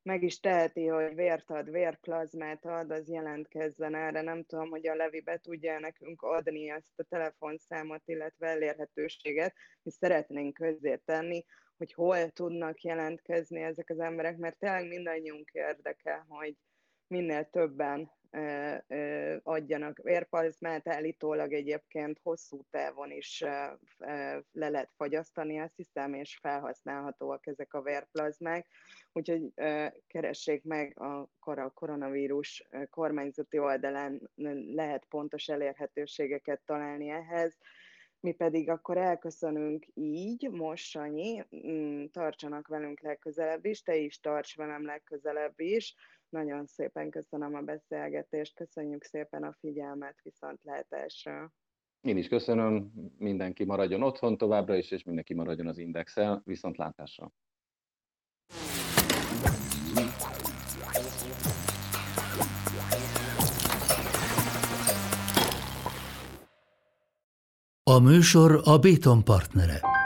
meg 0.10 0.24
is 0.24 0.39
teheti, 0.39 0.88
hogy 0.88 1.16
vért 1.16 1.49
ad, 1.49 1.72
vérplazmát 1.72 2.66
ad, 2.66 2.91
az 2.91 3.10
jelentkezzen 3.10 3.95
erre. 3.95 4.22
Nem 4.22 4.43
tudom, 4.43 4.70
hogy 4.70 4.88
a 4.88 4.95
Levi 4.95 5.22
be 5.22 5.38
tudja 5.38 5.80
nekünk 5.80 6.22
adni 6.22 6.70
ezt 6.70 6.99
a 6.99 7.03
telefonszámot, 7.03 8.01
illetve 8.05 8.47
elérhetőséget, 8.47 9.53
mi 9.82 9.91
szeretnénk 9.91 10.53
közzé 10.53 10.95
tenni, 11.05 11.45
hogy 11.78 11.93
hol 11.93 12.30
tudnak 12.30 12.82
jelentkezni 12.82 13.62
ezek 13.62 13.89
az 13.89 13.99
emberek, 13.99 14.38
mert 14.38 14.57
tényleg 14.57 14.88
mindannyiunk 14.88 15.49
érdeke, 15.51 16.26
hogy 16.28 16.55
minél 17.07 17.49
többen 17.49 18.12
adjanak 19.44 20.00
vérplazmát, 20.04 20.88
állítólag 20.88 21.54
egyébként 21.54 22.20
hosszú 22.24 22.62
távon 22.70 23.12
is 23.12 23.40
le 24.52 24.70
lehet 24.70 24.92
fagyasztani, 24.96 25.60
azt 25.60 25.76
hiszem, 25.76 26.14
és 26.14 26.38
felhasználhatóak 26.42 27.48
ezek 27.48 27.74
a 27.74 27.82
vérplazmák, 27.82 28.68
úgyhogy 29.12 29.54
keressék 30.08 30.64
meg 30.64 31.00
a 31.00 31.30
koronavírus 31.74 32.68
kormányzati 32.90 33.60
oldalán, 33.60 34.30
lehet 34.76 35.06
pontos 35.06 35.48
elérhetőségeket 35.48 36.62
találni 36.66 37.10
ehhez, 37.10 37.58
mi 38.22 38.32
pedig 38.32 38.70
akkor 38.70 38.98
elköszönünk 38.98 39.86
így, 39.94 40.50
most 40.50 40.86
Sanyi, 40.86 41.44
mm, 41.68 42.06
tartsanak 42.06 42.68
velünk 42.68 43.02
legközelebb 43.02 43.66
is, 43.66 43.82
te 43.82 43.96
is 43.96 44.20
tarts 44.20 44.56
velem 44.56 44.86
legközelebb 44.86 45.60
is, 45.60 45.96
nagyon 46.30 46.66
szépen 46.66 47.10
köszönöm 47.10 47.56
a 47.56 47.62
beszélgetést, 47.62 48.56
köszönjük 48.56 49.04
szépen 49.04 49.44
a 49.44 49.56
figyelmet, 49.60 50.16
viszontlátásra. 50.24 51.52
Én 52.02 52.18
is 52.18 52.28
köszönöm, 52.28 52.92
mindenki 53.18 53.66
maradjon 53.66 54.04
otthon 54.04 54.38
továbbra 54.38 54.76
is, 54.76 54.92
és 54.92 55.04
mindenki 55.04 55.34
maradjon 55.34 55.68
az 55.68 55.78
Indexel, 55.78 56.42
viszontlátásra. 56.46 57.32
A 67.84 68.00
műsor 68.00 68.62
a 68.64 68.78
Béton 68.78 69.24
partnere. 69.24 69.99